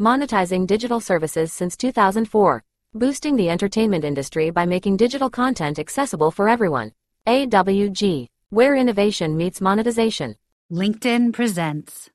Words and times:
monetizing 0.00 0.66
digital 0.66 1.00
services 1.00 1.52
since 1.52 1.76
2004, 1.76 2.64
boosting 2.94 3.36
the 3.36 3.48
entertainment 3.48 4.04
industry 4.04 4.50
by 4.50 4.66
making 4.66 4.96
digital 4.96 5.30
content 5.30 5.78
accessible 5.78 6.30
for 6.30 6.48
everyone. 6.48 6.92
AWG, 7.26 8.26
where 8.50 8.74
innovation 8.74 9.36
meets 9.36 9.60
monetization. 9.60 10.36
LinkedIn 10.72 11.32
presents. 11.32 12.10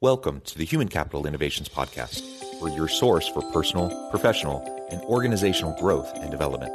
Welcome 0.00 0.40
to 0.42 0.58
the 0.58 0.64
Human 0.64 0.88
Capital 0.88 1.26
Innovations 1.26 1.68
Podcast, 1.68 2.22
where 2.60 2.72
your 2.72 2.88
source 2.88 3.28
for 3.28 3.42
personal, 3.52 4.08
professional, 4.10 4.86
and 4.90 5.00
organizational 5.02 5.78
growth 5.80 6.12
and 6.16 6.30
development 6.30 6.74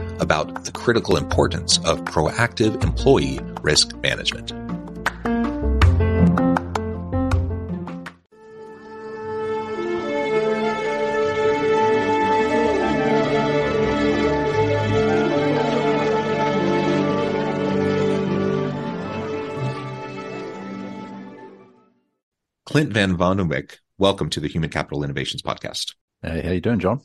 about 0.21 0.63
the 0.63 0.71
critical 0.71 1.17
importance 1.17 1.77
of 1.79 1.99
proactive 2.05 2.81
employee 2.83 3.39
risk 3.61 3.95
management. 3.97 4.53
Clint 22.71 22.93
Van 22.93 23.17
Vonderwyk, 23.17 23.79
welcome 23.97 24.29
to 24.29 24.39
the 24.39 24.47
Human 24.47 24.69
Capital 24.69 25.03
Innovations 25.03 25.41
Podcast. 25.41 25.95
Hey, 26.21 26.41
how 26.41 26.51
you 26.51 26.61
doing, 26.61 26.79
John? 26.79 27.01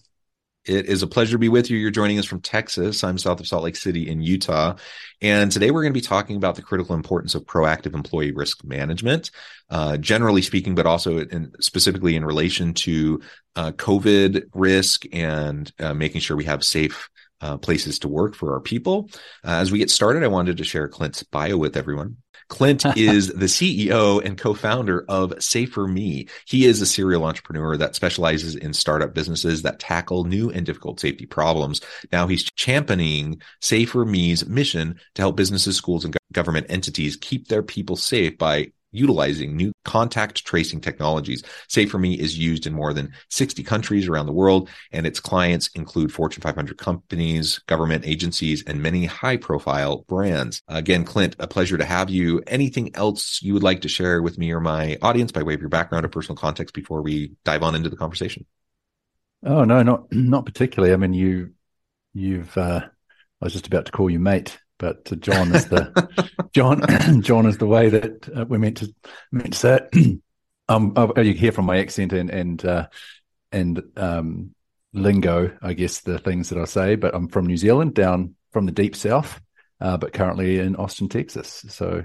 It 0.66 0.86
is 0.86 1.02
a 1.02 1.06
pleasure 1.06 1.32
to 1.32 1.38
be 1.38 1.48
with 1.48 1.70
you. 1.70 1.78
You're 1.78 1.92
joining 1.92 2.18
us 2.18 2.24
from 2.24 2.40
Texas. 2.40 3.04
I'm 3.04 3.18
south 3.18 3.38
of 3.38 3.46
Salt 3.46 3.62
Lake 3.62 3.76
City 3.76 4.08
in 4.08 4.20
Utah. 4.20 4.74
And 5.22 5.50
today 5.50 5.70
we're 5.70 5.82
going 5.82 5.92
to 5.92 5.98
be 5.98 6.04
talking 6.04 6.36
about 6.36 6.56
the 6.56 6.62
critical 6.62 6.96
importance 6.96 7.36
of 7.36 7.44
proactive 7.44 7.94
employee 7.94 8.32
risk 8.32 8.64
management, 8.64 9.30
uh, 9.70 9.96
generally 9.96 10.42
speaking, 10.42 10.74
but 10.74 10.84
also 10.84 11.18
in, 11.18 11.52
specifically 11.60 12.16
in 12.16 12.24
relation 12.24 12.74
to 12.74 13.20
uh, 13.54 13.70
COVID 13.72 14.46
risk 14.54 15.04
and 15.12 15.72
uh, 15.78 15.94
making 15.94 16.20
sure 16.20 16.36
we 16.36 16.44
have 16.44 16.64
safe 16.64 17.08
uh, 17.40 17.56
places 17.58 17.98
to 18.00 18.08
work 18.08 18.34
for 18.34 18.54
our 18.54 18.60
people. 18.60 19.10
Uh, 19.44 19.60
as 19.60 19.70
we 19.70 19.78
get 19.78 19.90
started, 19.90 20.22
I 20.22 20.28
wanted 20.28 20.56
to 20.58 20.64
share 20.64 20.88
Clint's 20.88 21.22
bio 21.22 21.56
with 21.56 21.76
everyone. 21.76 22.16
Clint 22.48 22.84
is 22.96 23.28
the 23.28 23.46
CEO 23.46 24.24
and 24.24 24.38
co-founder 24.38 25.04
of 25.08 25.34
Safer 25.42 25.86
Me. 25.86 26.28
He 26.46 26.64
is 26.66 26.80
a 26.80 26.86
serial 26.86 27.24
entrepreneur 27.24 27.76
that 27.76 27.94
specializes 27.94 28.54
in 28.54 28.72
startup 28.72 29.14
businesses 29.14 29.62
that 29.62 29.78
tackle 29.78 30.24
new 30.24 30.50
and 30.50 30.64
difficult 30.64 31.00
safety 31.00 31.26
problems. 31.26 31.80
Now 32.12 32.26
he's 32.26 32.44
championing 32.44 33.40
Safer 33.60 34.04
Me's 34.04 34.46
mission 34.46 34.98
to 35.14 35.22
help 35.22 35.36
businesses, 35.36 35.76
schools, 35.76 36.04
and 36.04 36.16
government 36.32 36.66
entities 36.68 37.16
keep 37.16 37.48
their 37.48 37.62
people 37.62 37.96
safe 37.96 38.38
by 38.38 38.72
utilizing 38.92 39.56
new 39.56 39.72
contact 39.84 40.44
tracing 40.44 40.80
technologies. 40.80 41.42
SaferMe 41.68 42.16
is 42.18 42.38
used 42.38 42.66
in 42.66 42.72
more 42.72 42.92
than 42.92 43.12
60 43.30 43.62
countries 43.62 44.08
around 44.08 44.26
the 44.26 44.32
world, 44.32 44.68
and 44.92 45.06
its 45.06 45.20
clients 45.20 45.68
include 45.74 46.12
Fortune 46.12 46.42
500 46.42 46.78
companies, 46.78 47.58
government 47.66 48.06
agencies, 48.06 48.62
and 48.66 48.82
many 48.82 49.04
high 49.04 49.36
profile 49.36 50.04
brands. 50.08 50.62
Again, 50.68 51.04
Clint, 51.04 51.36
a 51.38 51.46
pleasure 51.46 51.78
to 51.78 51.84
have 51.84 52.10
you. 52.10 52.42
Anything 52.46 52.94
else 52.94 53.40
you 53.42 53.54
would 53.54 53.62
like 53.62 53.82
to 53.82 53.88
share 53.88 54.22
with 54.22 54.38
me 54.38 54.52
or 54.52 54.60
my 54.60 54.96
audience 55.02 55.32
by 55.32 55.42
way 55.42 55.54
of 55.54 55.60
your 55.60 55.68
background 55.68 56.04
or 56.04 56.08
personal 56.08 56.36
context 56.36 56.74
before 56.74 57.02
we 57.02 57.32
dive 57.44 57.62
on 57.62 57.74
into 57.74 57.90
the 57.90 57.96
conversation? 57.96 58.46
Oh 59.44 59.64
no, 59.64 59.82
not 59.82 60.12
not 60.12 60.46
particularly. 60.46 60.92
I 60.92 60.96
mean, 60.96 61.12
you 61.12 61.52
you've 62.14 62.56
uh, 62.56 62.80
I 63.40 63.44
was 63.44 63.52
just 63.52 63.66
about 63.66 63.86
to 63.86 63.92
call 63.92 64.10
you 64.10 64.18
mate 64.18 64.58
but 64.78 65.20
John 65.20 65.54
is 65.54 65.68
the 65.68 66.30
John 66.52 67.22
John 67.22 67.46
is 67.46 67.58
the 67.58 67.66
way 67.66 67.88
that 67.88 68.28
uh, 68.34 68.44
we're 68.46 68.58
meant 68.58 68.78
to 68.78 68.94
meant 69.32 69.52
to 69.52 69.58
say 69.58 69.80
it. 69.92 70.20
um, 70.68 70.92
oh, 70.96 71.20
you 71.20 71.34
hear 71.34 71.52
from 71.52 71.66
my 71.66 71.78
accent 71.78 72.12
and 72.12 72.30
and 72.30 72.64
uh, 72.64 72.88
and 73.52 73.82
um, 73.96 74.54
lingo, 74.92 75.56
I 75.62 75.72
guess 75.72 76.00
the 76.00 76.18
things 76.18 76.48
that 76.50 76.58
I 76.58 76.64
say. 76.64 76.96
But 76.96 77.14
I'm 77.14 77.28
from 77.28 77.46
New 77.46 77.56
Zealand, 77.56 77.94
down 77.94 78.34
from 78.52 78.66
the 78.66 78.72
deep 78.72 78.96
south, 78.96 79.40
uh, 79.80 79.96
but 79.96 80.12
currently 80.12 80.58
in 80.58 80.76
Austin, 80.76 81.08
Texas. 81.08 81.64
So 81.68 82.04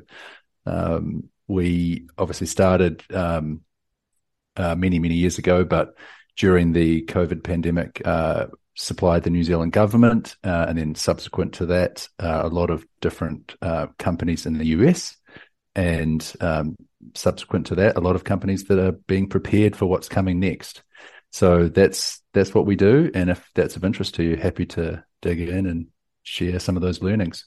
um, 0.66 1.30
we 1.48 2.08
obviously 2.18 2.48
started 2.48 3.04
um, 3.14 3.62
uh, 4.56 4.76
many 4.76 5.00
many 5.00 5.16
years 5.16 5.38
ago, 5.38 5.64
but 5.66 5.96
during 6.38 6.72
the 6.72 7.04
COVID 7.06 7.44
pandemic, 7.44 8.02
uh, 8.06 8.48
supplied 8.76 9.24
the 9.24 9.30
New 9.30 9.44
Zealand 9.44 9.74
government, 9.74 10.36
uh, 10.44 10.66
and 10.68 10.78
then 10.78 10.96
subsequent 10.96 11.54
to 11.54 11.66
that, 11.68 12.08
uh, 12.20 12.42
a 12.44 12.48
lot 12.48 12.70
of 12.70 12.86
different 13.02 13.56
uh, 13.62 13.88
companies 13.98 14.46
in 14.46 14.58
the 14.58 14.68
US, 14.68 15.18
and 15.76 16.34
um, 16.42 16.76
subsequent 17.16 17.68
to 17.68 17.76
that, 17.76 17.98
a 17.98 18.02
lot 18.02 18.16
of 18.16 18.24
companies 18.24 18.66
that 18.66 18.80
are 18.80 18.94
being 18.94 19.28
prepared 19.28 19.76
for 19.76 19.86
what's 19.86 20.10
coming 20.10 20.40
next. 20.40 20.84
So 21.32 21.70
that's 21.70 22.22
that's 22.34 22.54
what 22.54 22.66
we 22.66 22.76
do, 22.76 23.12
and 23.14 23.30
if 23.30 23.50
that's 23.56 23.76
of 23.76 23.86
interest 23.86 24.16
to 24.16 24.24
you, 24.24 24.36
happy 24.36 24.66
to 24.68 25.04
dig 25.22 25.40
in 25.40 25.66
and 25.66 25.88
share 26.24 26.60
some 26.60 26.76
of 26.76 26.82
those 26.82 27.02
learnings. 27.02 27.46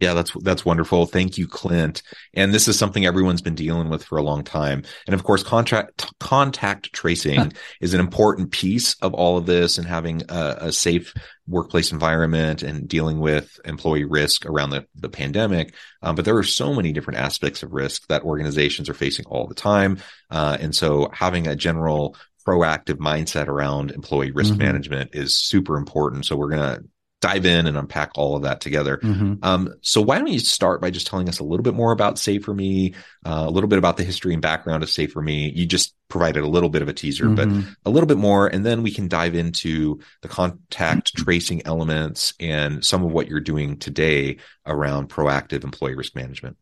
Yeah, 0.00 0.14
that's 0.14 0.32
that's 0.42 0.64
wonderful. 0.64 1.06
Thank 1.06 1.38
you, 1.38 1.46
Clint. 1.46 2.02
And 2.34 2.52
this 2.52 2.66
is 2.66 2.76
something 2.76 3.06
everyone's 3.06 3.40
been 3.40 3.54
dealing 3.54 3.88
with 3.88 4.04
for 4.04 4.18
a 4.18 4.22
long 4.22 4.42
time. 4.42 4.82
And 5.06 5.14
of 5.14 5.22
course, 5.22 5.44
contract 5.44 6.12
contact 6.18 6.92
tracing 6.92 7.52
is 7.80 7.94
an 7.94 8.00
important 8.00 8.50
piece 8.50 8.96
of 9.02 9.14
all 9.14 9.38
of 9.38 9.46
this 9.46 9.78
and 9.78 9.86
having 9.86 10.22
a, 10.28 10.56
a, 10.62 10.72
safe 10.72 11.14
workplace 11.46 11.92
environment 11.92 12.64
and 12.64 12.88
dealing 12.88 13.20
with 13.20 13.58
employee 13.64 14.04
risk 14.04 14.44
around 14.46 14.70
the, 14.70 14.84
the 14.96 15.08
pandemic. 15.08 15.74
Um, 16.02 16.16
but 16.16 16.24
there 16.24 16.36
are 16.36 16.42
so 16.42 16.74
many 16.74 16.92
different 16.92 17.20
aspects 17.20 17.62
of 17.62 17.72
risk 17.72 18.08
that 18.08 18.22
organizations 18.22 18.88
are 18.88 18.94
facing 18.94 19.26
all 19.26 19.46
the 19.46 19.54
time. 19.54 19.98
Uh, 20.28 20.56
and 20.60 20.74
so 20.74 21.08
having 21.12 21.46
a 21.46 21.54
general 21.54 22.16
proactive 22.46 22.96
mindset 22.96 23.46
around 23.46 23.90
employee 23.92 24.32
risk 24.32 24.50
mm-hmm. 24.50 24.64
management 24.64 25.14
is 25.14 25.38
super 25.38 25.76
important. 25.76 26.26
So 26.26 26.36
we're 26.36 26.50
going 26.50 26.80
to 26.80 26.84
dive 27.20 27.46
in 27.46 27.66
and 27.66 27.76
unpack 27.76 28.10
all 28.16 28.36
of 28.36 28.42
that 28.42 28.60
together. 28.60 28.98
Mm-hmm. 28.98 29.34
Um, 29.42 29.74
so 29.80 30.02
why 30.02 30.18
don't 30.18 30.32
you 30.32 30.38
start 30.38 30.80
by 30.80 30.90
just 30.90 31.06
telling 31.06 31.28
us 31.28 31.38
a 31.38 31.44
little 31.44 31.62
bit 31.62 31.74
more 31.74 31.92
about 31.92 32.18
Safer 32.18 32.52
Me, 32.52 32.94
uh, 33.24 33.44
a 33.46 33.50
little 33.50 33.68
bit 33.68 33.78
about 33.78 33.96
the 33.96 34.04
history 34.04 34.34
and 34.34 34.42
background 34.42 34.82
of 34.82 34.90
Safer 34.90 35.22
Me. 35.22 35.50
You 35.50 35.64
just 35.64 35.94
provided 36.08 36.44
a 36.44 36.48
little 36.48 36.68
bit 36.68 36.82
of 36.82 36.88
a 36.88 36.92
teaser, 36.92 37.24
mm-hmm. 37.24 37.60
but 37.60 37.74
a 37.86 37.90
little 37.90 38.06
bit 38.06 38.18
more, 38.18 38.46
and 38.46 38.64
then 38.64 38.82
we 38.82 38.90
can 38.90 39.08
dive 39.08 39.34
into 39.34 40.00
the 40.20 40.28
contact 40.28 41.14
mm-hmm. 41.14 41.24
tracing 41.24 41.66
elements 41.66 42.34
and 42.40 42.84
some 42.84 43.02
of 43.02 43.10
what 43.10 43.28
you're 43.28 43.40
doing 43.40 43.78
today 43.78 44.36
around 44.66 45.08
proactive 45.08 45.64
employee 45.64 45.94
risk 45.94 46.14
management. 46.14 46.56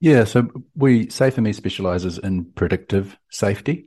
Yeah, 0.00 0.24
so 0.24 0.48
we 0.74 1.06
SaferMe 1.06 1.54
specializes 1.54 2.18
in 2.18 2.44
predictive 2.52 3.18
safety. 3.30 3.86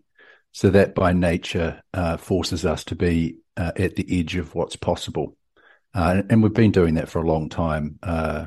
So 0.56 0.69
that 0.69 0.94
by 0.94 1.13
nature 1.13 1.81
uh, 1.95 2.18
forces 2.18 2.63
us 2.63 2.83
to 2.83 2.95
be 2.95 3.38
uh, 3.57 3.71
at 3.75 3.95
the 3.95 4.19
edge 4.19 4.36
of 4.36 4.53
what's 4.53 4.75
possible. 4.75 5.36
Uh, 5.94 6.24
and 6.30 6.42
we've 6.42 6.54
been 6.54 6.72
doing 6.72 6.95
that 6.95 7.10
for 7.10 7.19
a 7.19 7.28
long 7.28 7.50
time, 7.50 8.00
uh, 8.01 8.45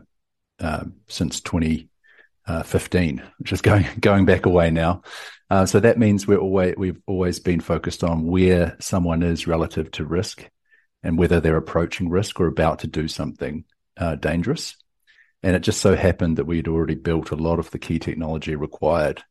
uh, 0.59 0.85
since 1.09 1.41
2015, 1.41 3.23
which 3.39 3.53
is 3.53 3.61
going 3.63 3.87
going 4.01 4.25
back 4.25 4.47
away 4.47 4.71
now. 4.71 5.03
Uh, 5.49 5.65
so 5.65 5.79
that 5.79 5.99
means 5.99 6.27
we're 6.27 6.39
always 6.39 6.75
we've 6.77 7.01
always 7.07 7.39
been 7.39 7.61
focused 7.61 8.03
on 8.03 8.27
where 8.27 8.77
someone 8.81 9.23
is 9.23 9.47
relative 9.47 9.91
to 9.93 10.05
risk, 10.05 10.49
and 11.03 11.19
whether 11.19 11.41
they're 11.41 11.57
approaching 11.57 12.09
risk 12.09 12.41
or 12.41 12.47
about 12.47 12.81
to 12.81 12.87
do 12.87 13.07
something 13.07 13.65
uh, 13.97 14.17
dangerous. 14.17 14.77
And 15.43 15.55
it 15.55 15.61
just 15.61 15.81
so 15.81 15.95
happened 15.95 16.39
that 16.39 16.47
we'd 16.47 16.67
already 16.67 16.97
built 16.97 17.31
a 17.31 17.37
lot 17.37 17.61
of 17.61 17.71
the 17.71 17.79
key 17.79 18.01
technology 18.01 18.57
required 18.57 19.23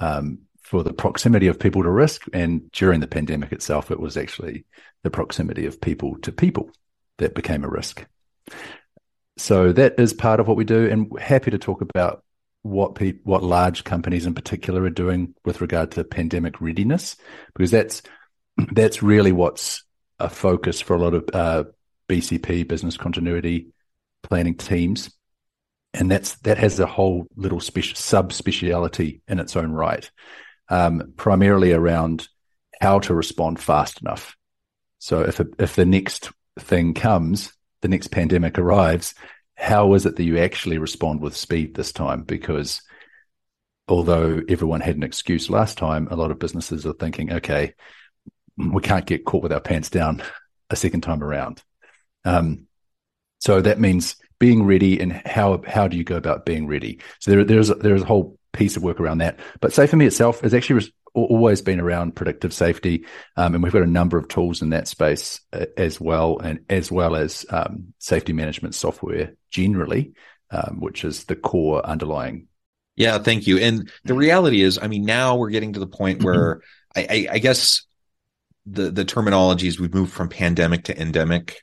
um, 0.00 0.40
for 0.62 0.82
the 0.82 0.92
proximity 0.92 1.46
of 1.46 1.60
people 1.60 1.82
to 1.84 1.90
risk. 1.90 2.24
And 2.32 2.72
during 2.72 2.98
the 2.98 3.06
pandemic 3.06 3.52
itself, 3.52 3.92
it 3.92 4.00
was 4.00 4.16
actually 4.16 4.64
the 5.04 5.10
proximity 5.10 5.66
of 5.66 5.80
people 5.80 6.16
to 6.22 6.32
people 6.32 6.70
that 7.20 7.34
became 7.34 7.64
a 7.64 7.68
risk. 7.68 8.04
So 9.36 9.72
that 9.72 9.98
is 9.98 10.12
part 10.12 10.40
of 10.40 10.48
what 10.48 10.56
we 10.56 10.64
do, 10.64 10.90
and 10.90 11.18
happy 11.18 11.50
to 11.50 11.58
talk 11.58 11.80
about 11.80 12.22
what 12.62 12.94
pe- 12.94 13.20
what 13.24 13.42
large 13.42 13.84
companies 13.84 14.26
in 14.26 14.34
particular 14.34 14.82
are 14.82 14.90
doing 14.90 15.34
with 15.44 15.60
regard 15.60 15.92
to 15.92 16.04
pandemic 16.04 16.60
readiness, 16.60 17.16
because 17.54 17.70
that's 17.70 18.02
that's 18.72 19.02
really 19.02 19.32
what's 19.32 19.84
a 20.18 20.28
focus 20.28 20.80
for 20.80 20.94
a 20.94 20.98
lot 20.98 21.14
of 21.14 21.30
uh, 21.32 21.64
BCP 22.08 22.68
business 22.68 22.96
continuity 22.96 23.68
planning 24.22 24.56
teams, 24.56 25.10
and 25.94 26.10
that's 26.10 26.34
that 26.40 26.58
has 26.58 26.78
a 26.78 26.86
whole 26.86 27.26
little 27.36 27.60
special 27.60 27.96
subspeciality 27.96 29.20
in 29.26 29.38
its 29.38 29.56
own 29.56 29.72
right, 29.72 30.10
um, 30.68 31.14
primarily 31.16 31.72
around 31.72 32.28
how 32.80 32.98
to 32.98 33.14
respond 33.14 33.58
fast 33.58 34.02
enough. 34.02 34.36
So 34.98 35.22
if 35.22 35.40
a, 35.40 35.46
if 35.58 35.76
the 35.76 35.86
next 35.86 36.30
thing 36.58 36.94
comes, 36.94 37.52
the 37.82 37.88
next 37.88 38.08
pandemic 38.08 38.58
arrives, 38.58 39.14
how 39.54 39.94
is 39.94 40.06
it 40.06 40.16
that 40.16 40.24
you 40.24 40.38
actually 40.38 40.78
respond 40.78 41.20
with 41.20 41.36
speed 41.36 41.74
this 41.74 41.92
time? 41.92 42.22
Because 42.22 42.82
although 43.88 44.40
everyone 44.48 44.80
had 44.80 44.96
an 44.96 45.02
excuse 45.02 45.50
last 45.50 45.76
time, 45.76 46.08
a 46.10 46.16
lot 46.16 46.30
of 46.30 46.38
businesses 46.38 46.86
are 46.86 46.94
thinking, 46.94 47.32
okay, 47.32 47.74
we 48.56 48.82
can't 48.82 49.06
get 49.06 49.24
caught 49.24 49.42
with 49.42 49.52
our 49.52 49.60
pants 49.60 49.90
down 49.90 50.22
a 50.70 50.76
second 50.76 51.02
time 51.02 51.22
around. 51.22 51.62
Um, 52.24 52.66
so 53.40 53.60
that 53.60 53.80
means 53.80 54.16
being 54.38 54.64
ready 54.64 55.00
and 55.00 55.12
how 55.12 55.62
how 55.66 55.88
do 55.88 55.96
you 55.96 56.04
go 56.04 56.16
about 56.16 56.46
being 56.46 56.66
ready? 56.66 57.00
So 57.20 57.30
there, 57.30 57.44
there's 57.44 57.68
there's 57.68 58.02
a 58.02 58.06
whole 58.06 58.38
piece 58.52 58.76
of 58.76 58.82
work 58.82 59.00
around 59.00 59.18
that. 59.18 59.38
But 59.60 59.72
SaferMe 59.72 60.06
itself 60.06 60.44
is 60.44 60.54
actually 60.54 60.90
always 61.14 61.62
been 61.62 61.80
around 61.80 62.16
predictive 62.16 62.52
safety, 62.52 63.06
um, 63.36 63.54
and 63.54 63.62
we've 63.62 63.72
got 63.72 63.82
a 63.82 63.86
number 63.86 64.18
of 64.18 64.28
tools 64.28 64.62
in 64.62 64.70
that 64.70 64.88
space 64.88 65.40
uh, 65.52 65.66
as 65.76 66.00
well, 66.00 66.38
and 66.38 66.60
as 66.68 66.90
well 66.90 67.16
as 67.16 67.44
um, 67.50 67.94
safety 67.98 68.32
management 68.32 68.74
software 68.74 69.34
generally, 69.50 70.12
um, 70.50 70.78
which 70.80 71.04
is 71.04 71.24
the 71.24 71.36
core 71.36 71.84
underlying. 71.84 72.48
Yeah, 72.96 73.18
thank 73.18 73.46
you. 73.46 73.58
And 73.58 73.90
the 74.04 74.14
reality 74.14 74.60
is, 74.60 74.78
I 74.80 74.86
mean, 74.86 75.04
now 75.04 75.36
we're 75.36 75.50
getting 75.50 75.72
to 75.72 75.80
the 75.80 75.86
point 75.86 76.22
where 76.22 76.60
I, 76.94 77.06
I, 77.08 77.34
I 77.34 77.38
guess 77.38 77.86
the 78.66 78.90
the 78.90 79.04
terminologies 79.04 79.78
we've 79.78 79.94
moved 79.94 80.12
from 80.12 80.28
pandemic 80.28 80.84
to 80.84 81.00
endemic. 81.00 81.62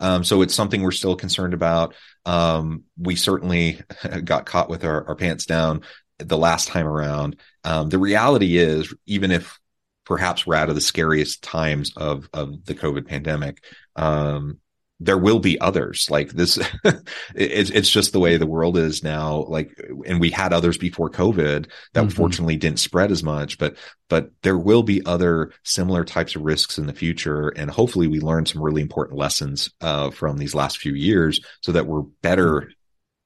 Um, 0.00 0.22
so 0.22 0.42
it's 0.42 0.54
something 0.54 0.82
we're 0.82 0.92
still 0.92 1.16
concerned 1.16 1.54
about. 1.54 1.94
Um, 2.24 2.84
we 2.96 3.16
certainly 3.16 3.80
got 4.24 4.46
caught 4.46 4.70
with 4.70 4.84
our, 4.84 5.08
our 5.08 5.16
pants 5.16 5.46
down 5.46 5.82
the 6.18 6.38
last 6.38 6.68
time 6.68 6.86
around. 6.86 7.36
Um, 7.68 7.90
the 7.90 7.98
reality 7.98 8.56
is, 8.56 8.94
even 9.04 9.30
if 9.30 9.58
perhaps 10.06 10.46
we're 10.46 10.54
out 10.54 10.70
of 10.70 10.74
the 10.74 10.80
scariest 10.80 11.42
times 11.42 11.92
of 11.98 12.26
of 12.32 12.64
the 12.64 12.74
COVID 12.74 13.06
pandemic, 13.06 13.62
um, 13.94 14.58
there 15.00 15.18
will 15.18 15.38
be 15.38 15.60
others 15.60 16.08
like 16.10 16.30
this. 16.30 16.58
it's 17.34 17.68
it's 17.68 17.90
just 17.90 18.14
the 18.14 18.20
way 18.20 18.38
the 18.38 18.46
world 18.46 18.78
is 18.78 19.04
now. 19.04 19.44
Like, 19.48 19.78
and 20.06 20.18
we 20.18 20.30
had 20.30 20.54
others 20.54 20.78
before 20.78 21.10
COVID 21.10 21.66
that 21.92 22.00
mm-hmm. 22.00 22.08
fortunately 22.08 22.56
didn't 22.56 22.80
spread 22.80 23.12
as 23.12 23.22
much, 23.22 23.58
but 23.58 23.76
but 24.08 24.30
there 24.40 24.56
will 24.56 24.82
be 24.82 25.04
other 25.04 25.52
similar 25.62 26.06
types 26.06 26.36
of 26.36 26.42
risks 26.42 26.78
in 26.78 26.86
the 26.86 26.94
future, 26.94 27.50
and 27.50 27.70
hopefully 27.70 28.06
we 28.06 28.20
learn 28.20 28.46
some 28.46 28.62
really 28.62 28.80
important 28.80 29.18
lessons 29.18 29.68
uh, 29.82 30.10
from 30.10 30.38
these 30.38 30.54
last 30.54 30.78
few 30.78 30.94
years 30.94 31.38
so 31.60 31.72
that 31.72 31.86
we're 31.86 32.00
better 32.22 32.70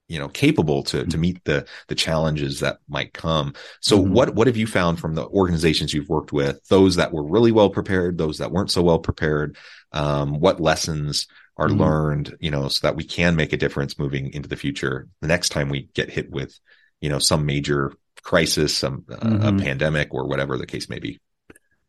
you 0.08 0.18
know 0.18 0.28
capable 0.28 0.82
to 0.82 0.98
to 0.98 1.06
mm-hmm. 1.06 1.20
meet 1.20 1.44
the 1.44 1.66
the 1.88 1.94
challenges 1.94 2.60
that 2.60 2.78
might 2.88 3.12
come 3.12 3.54
so 3.80 3.98
mm-hmm. 3.98 4.12
what 4.12 4.34
what 4.34 4.46
have 4.46 4.56
you 4.56 4.66
found 4.66 4.98
from 5.00 5.14
the 5.14 5.26
organizations 5.28 5.94
you've 5.94 6.08
worked 6.08 6.32
with 6.32 6.60
those 6.68 6.96
that 6.96 7.12
were 7.12 7.22
really 7.22 7.52
well 7.52 7.70
prepared 7.70 8.18
those 8.18 8.38
that 8.38 8.52
weren't 8.52 8.70
so 8.70 8.82
well 8.82 8.98
prepared 8.98 9.56
um, 9.92 10.38
what 10.38 10.60
lessons 10.60 11.26
are 11.56 11.68
mm-hmm. 11.68 11.80
learned 11.80 12.36
you 12.40 12.50
know 12.50 12.68
so 12.68 12.86
that 12.86 12.96
we 12.96 13.04
can 13.04 13.36
make 13.36 13.52
a 13.52 13.56
difference 13.56 13.98
moving 13.98 14.32
into 14.32 14.48
the 14.48 14.56
future 14.56 15.08
the 15.20 15.28
next 15.28 15.50
time 15.50 15.68
we 15.68 15.88
get 15.94 16.10
hit 16.10 16.30
with 16.30 16.58
you 17.00 17.08
know 17.08 17.18
some 17.18 17.46
major 17.46 17.92
crisis 18.22 18.76
some 18.76 19.04
uh, 19.10 19.16
mm-hmm. 19.16 19.58
a 19.58 19.62
pandemic 19.62 20.12
or 20.12 20.26
whatever 20.26 20.58
the 20.58 20.66
case 20.66 20.88
may 20.88 20.98
be 20.98 21.20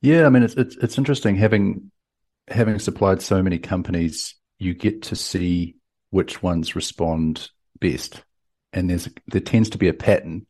yeah 0.01 0.25
i 0.25 0.29
mean 0.29 0.43
it's, 0.43 0.55
it's 0.55 0.75
it's 0.77 0.97
interesting 0.97 1.35
having 1.35 1.91
having 2.47 2.79
supplied 2.79 3.21
so 3.21 3.41
many 3.41 3.57
companies 3.57 4.35
you 4.59 4.73
get 4.73 5.03
to 5.03 5.15
see 5.15 5.75
which 6.09 6.43
ones 6.43 6.75
respond 6.75 7.49
best. 7.79 8.23
And 8.71 8.89
there's 8.89 9.09
there 9.27 9.41
tends 9.41 9.69
to 9.71 9.77
be 9.77 9.87
a 9.87 9.93
pattern 9.93 10.47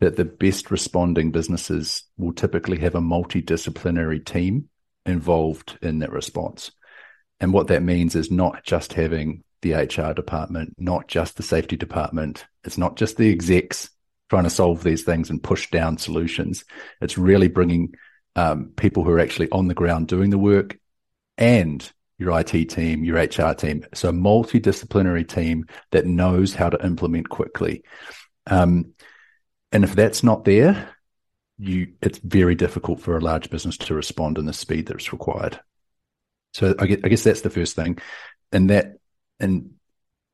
that 0.00 0.16
the 0.16 0.24
best 0.24 0.70
responding 0.70 1.30
businesses 1.30 2.04
will 2.18 2.32
typically 2.32 2.78
have 2.78 2.94
a 2.94 3.00
multidisciplinary 3.00 4.24
team 4.24 4.68
involved 5.06 5.78
in 5.82 6.00
that 6.00 6.12
response. 6.12 6.72
And 7.40 7.52
what 7.52 7.68
that 7.68 7.82
means 7.82 8.14
is 8.14 8.30
not 8.30 8.64
just 8.64 8.92
having 8.92 9.44
the 9.62 9.72
HR 9.72 10.12
department, 10.12 10.74
not 10.78 11.08
just 11.08 11.36
the 11.36 11.42
safety 11.42 11.76
department. 11.76 12.44
It's 12.64 12.78
not 12.78 12.96
just 12.96 13.16
the 13.16 13.30
execs 13.30 13.90
trying 14.30 14.44
to 14.44 14.50
solve 14.50 14.82
these 14.82 15.02
things 15.02 15.30
and 15.30 15.42
push 15.42 15.70
down 15.70 15.98
solutions. 15.98 16.64
It's 17.00 17.18
really 17.18 17.48
bringing 17.48 17.94
um, 18.36 18.72
people 18.76 19.04
who 19.04 19.10
are 19.10 19.20
actually 19.20 19.50
on 19.50 19.68
the 19.68 19.74
ground 19.74 20.08
doing 20.08 20.30
the 20.30 20.38
work 20.38 20.78
and 21.38 21.90
your 22.24 22.38
IT 22.40 22.70
team, 22.70 23.04
your 23.04 23.18
HR 23.18 23.54
team. 23.54 23.84
So 23.94 24.08
a 24.08 24.12
multidisciplinary 24.12 25.28
team 25.28 25.66
that 25.92 26.06
knows 26.06 26.54
how 26.54 26.70
to 26.70 26.84
implement 26.84 27.28
quickly. 27.28 27.84
Um, 28.46 28.94
and 29.70 29.84
if 29.84 29.94
that's 29.94 30.22
not 30.22 30.44
there, 30.44 30.88
you 31.58 31.92
it's 32.00 32.18
very 32.18 32.54
difficult 32.54 33.00
for 33.00 33.16
a 33.16 33.20
large 33.20 33.50
business 33.50 33.76
to 33.76 33.94
respond 33.94 34.38
in 34.38 34.46
the 34.46 34.52
speed 34.52 34.86
that's 34.86 35.12
required. 35.12 35.60
So 36.54 36.74
I 36.78 36.86
guess, 36.86 36.98
I 37.04 37.08
guess 37.08 37.24
that's 37.24 37.42
the 37.42 37.50
first 37.50 37.76
thing, 37.76 37.98
and 38.52 38.70
that 38.70 38.96
and 39.38 39.74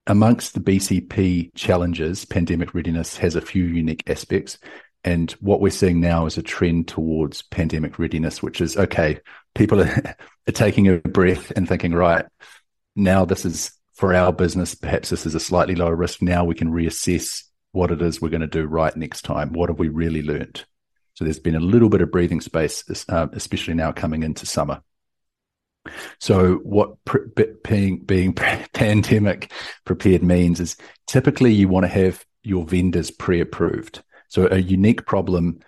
amongst 0.06 0.54
the 0.54 0.60
BCP 0.60 1.54
challenges, 1.54 2.24
pandemic 2.24 2.74
readiness 2.74 3.16
has 3.18 3.36
a 3.36 3.40
few 3.40 3.64
unique 3.64 4.08
aspects. 4.08 4.58
And 5.02 5.30
what 5.32 5.60
we're 5.60 5.70
seeing 5.70 6.00
now 6.00 6.26
is 6.26 6.36
a 6.36 6.42
trend 6.42 6.88
towards 6.88 7.42
pandemic 7.42 7.98
readiness, 7.98 8.42
which 8.42 8.60
is 8.60 8.76
okay, 8.76 9.20
people 9.54 9.80
are, 9.80 10.16
are 10.48 10.52
taking 10.52 10.88
a 10.88 10.98
breath 10.98 11.52
and 11.56 11.68
thinking, 11.68 11.92
right, 11.92 12.26
now 12.96 13.24
this 13.24 13.44
is 13.44 13.72
for 13.94 14.14
our 14.14 14.32
business, 14.32 14.74
perhaps 14.74 15.10
this 15.10 15.26
is 15.26 15.34
a 15.34 15.40
slightly 15.40 15.74
lower 15.74 15.94
risk. 15.94 16.22
Now 16.22 16.44
we 16.44 16.54
can 16.54 16.72
reassess 16.72 17.44
what 17.72 17.90
it 17.90 18.02
is 18.02 18.20
we're 18.20 18.30
going 18.30 18.40
to 18.40 18.46
do 18.46 18.64
right 18.64 18.96
next 18.96 19.22
time. 19.22 19.52
What 19.52 19.68
have 19.68 19.78
we 19.78 19.88
really 19.88 20.22
learned? 20.22 20.64
So 21.14 21.24
there's 21.24 21.38
been 21.38 21.54
a 21.54 21.60
little 21.60 21.90
bit 21.90 22.00
of 22.00 22.10
breathing 22.10 22.40
space, 22.40 22.82
uh, 23.08 23.28
especially 23.32 23.74
now 23.74 23.92
coming 23.92 24.22
into 24.22 24.46
summer. 24.46 24.82
So 26.18 26.56
what 26.56 27.02
pre- 27.04 27.26
being 27.64 28.00
being 28.04 28.32
pandemic 28.74 29.52
prepared 29.84 30.22
means 30.22 30.60
is 30.60 30.76
typically 31.06 31.52
you 31.52 31.68
want 31.68 31.84
to 31.84 31.88
have 31.88 32.24
your 32.42 32.64
vendors 32.64 33.10
pre-approved. 33.10 34.02
So 34.28 34.48
a 34.50 34.58
unique 34.58 35.06
problem 35.06 35.60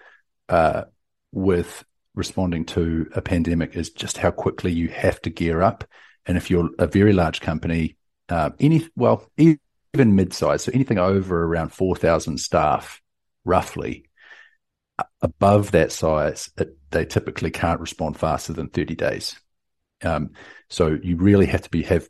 uh, 0.48 0.84
with 1.32 1.84
responding 2.14 2.64
to 2.66 3.10
a 3.14 3.22
pandemic 3.22 3.76
is 3.76 3.90
just 3.90 4.18
how 4.18 4.30
quickly 4.30 4.72
you 4.72 4.88
have 4.88 5.20
to 5.22 5.30
gear 5.30 5.62
up. 5.62 5.84
And 6.26 6.36
if 6.36 6.50
you're 6.50 6.70
a 6.78 6.86
very 6.86 7.12
large 7.12 7.40
company, 7.40 7.96
uh, 8.28 8.50
any 8.60 8.88
well 8.96 9.30
even 9.36 9.58
mid-size, 9.96 10.64
so 10.64 10.72
anything 10.72 10.98
over 10.98 11.44
around 11.44 11.72
four 11.72 11.96
thousand 11.96 12.38
staff, 12.38 13.00
roughly, 13.44 14.08
above 15.20 15.72
that 15.72 15.92
size, 15.92 16.50
it, 16.56 16.76
they 16.90 17.04
typically 17.04 17.50
can't 17.50 17.80
respond 17.80 18.16
faster 18.16 18.52
than 18.52 18.68
thirty 18.68 18.94
days. 18.94 19.38
Um, 20.02 20.30
so 20.68 20.98
you 21.02 21.16
really 21.16 21.46
have 21.46 21.62
to 21.62 21.70
be 21.70 21.82
have 21.82 22.08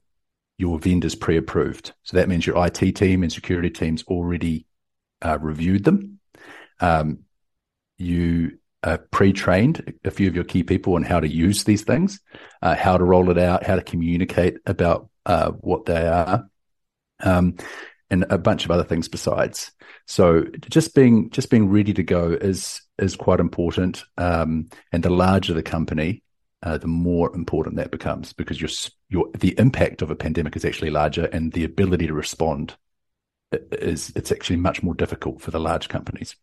your 0.58 0.78
vendors 0.78 1.14
pre-approved. 1.14 1.92
So 2.02 2.16
that 2.16 2.28
means 2.28 2.46
your 2.46 2.64
IT 2.66 2.92
team 2.92 3.22
and 3.22 3.32
security 3.32 3.70
teams 3.70 4.04
already 4.04 4.66
uh, 5.22 5.38
reviewed 5.40 5.84
them 5.84 6.20
um, 6.82 7.20
you 7.96 8.58
uh, 8.82 8.98
pre-trained 9.10 9.94
a 10.04 10.10
few 10.10 10.28
of 10.28 10.34
your 10.34 10.44
key 10.44 10.62
people 10.62 10.94
on 10.94 11.02
how 11.02 11.20
to 11.20 11.28
use 11.28 11.64
these 11.64 11.82
things, 11.82 12.20
uh, 12.62 12.74
how 12.74 12.96
to 12.96 13.04
roll 13.04 13.30
it 13.30 13.38
out, 13.38 13.64
how 13.64 13.76
to 13.76 13.82
communicate 13.82 14.58
about 14.66 15.08
uh, 15.26 15.50
what 15.50 15.84
they 15.84 16.06
are, 16.06 16.48
um, 17.20 17.56
and 18.10 18.26
a 18.28 18.38
bunch 18.38 18.64
of 18.64 18.70
other 18.70 18.84
things 18.84 19.08
besides. 19.08 19.72
So 20.06 20.44
just 20.68 20.94
being 20.94 21.30
just 21.30 21.50
being 21.50 21.70
ready 21.70 21.94
to 21.94 22.02
go 22.02 22.32
is 22.32 22.82
is 22.98 23.16
quite 23.16 23.40
important. 23.40 24.04
Um, 24.18 24.68
and 24.90 25.02
the 25.02 25.10
larger 25.10 25.54
the 25.54 25.62
company, 25.62 26.22
uh, 26.62 26.78
the 26.78 26.88
more 26.88 27.34
important 27.34 27.76
that 27.76 27.90
becomes 27.90 28.32
because 28.32 28.60
your 28.60 28.70
your 29.08 29.30
the 29.38 29.54
impact 29.58 30.02
of 30.02 30.10
a 30.10 30.16
pandemic 30.16 30.56
is 30.56 30.64
actually 30.64 30.90
larger, 30.90 31.26
and 31.26 31.52
the 31.52 31.64
ability 31.64 32.08
to 32.08 32.14
respond 32.14 32.76
is 33.70 34.12
it's 34.16 34.32
actually 34.32 34.56
much 34.56 34.82
more 34.82 34.94
difficult 34.94 35.40
for 35.40 35.50
the 35.50 35.60
large 35.60 35.88
companies. 35.88 36.36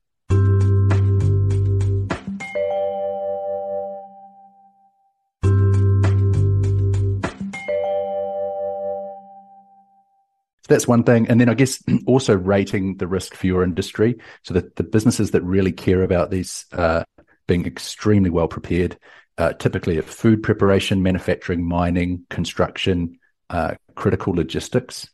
That's 10.70 10.88
one 10.88 11.04
thing. 11.04 11.28
And 11.28 11.42
then 11.42 11.50
I 11.50 11.54
guess 11.54 11.84
also 12.08 12.36
rating 12.36 12.98
the 12.98 13.08
risk 13.08 13.34
for 13.36 13.48
your 13.48 13.64
industry 13.64 14.18
so 14.44 14.54
that 14.54 14.76
the 14.78 14.84
businesses 14.84 15.32
that 15.32 15.44
really 15.44 15.72
care 15.72 16.04
about 16.04 16.32
these 16.32 16.66
uh, 16.72 17.04
being 17.48 17.66
extremely 17.66 18.30
well 18.30 18.48
prepared, 18.48 18.98
uh, 19.38 19.54
typically 19.54 19.98
at 19.98 20.06
food 20.06 20.44
preparation, 20.44 21.04
manufacturing, 21.04 21.68
mining, 21.68 22.26
construction, 22.30 23.20
uh, 23.50 23.74
critical 23.96 24.34
logistics. 24.34 25.10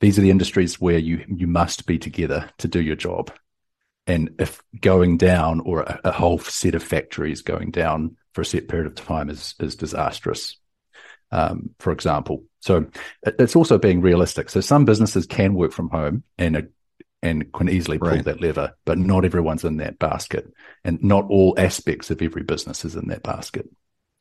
These 0.00 0.18
are 0.18 0.22
the 0.22 0.30
industries 0.30 0.80
where 0.80 0.98
you 0.98 1.24
you 1.28 1.46
must 1.46 1.86
be 1.86 1.98
together 1.98 2.48
to 2.58 2.68
do 2.68 2.80
your 2.80 2.96
job. 2.96 3.32
And 4.06 4.30
if 4.38 4.62
going 4.80 5.16
down 5.16 5.60
or 5.60 5.80
a, 5.80 6.00
a 6.04 6.12
whole 6.12 6.38
set 6.38 6.74
of 6.74 6.82
factories 6.82 7.42
going 7.42 7.72
down 7.72 8.16
for 8.34 8.42
a 8.42 8.44
set 8.44 8.68
period 8.68 8.86
of 8.86 8.94
time 8.94 9.28
is 9.30 9.54
is 9.58 9.74
disastrous. 9.74 10.58
Um, 11.32 11.70
for 11.78 11.92
example, 11.92 12.44
so 12.60 12.86
it's 13.24 13.56
also 13.56 13.78
being 13.78 14.00
realistic. 14.00 14.50
So 14.50 14.60
some 14.60 14.84
businesses 14.84 15.26
can 15.26 15.54
work 15.54 15.72
from 15.72 15.90
home 15.90 16.22
and 16.38 16.68
and 17.22 17.52
can 17.52 17.68
easily 17.68 17.98
pull 17.98 18.10
right. 18.10 18.24
that 18.24 18.40
lever, 18.40 18.74
but 18.84 18.98
not 18.98 19.24
everyone's 19.24 19.64
in 19.64 19.78
that 19.78 19.98
basket, 19.98 20.52
and 20.84 21.02
not 21.02 21.24
all 21.28 21.54
aspects 21.58 22.10
of 22.10 22.22
every 22.22 22.42
business 22.42 22.84
is 22.84 22.94
in 22.94 23.08
that 23.08 23.22
basket. 23.22 23.68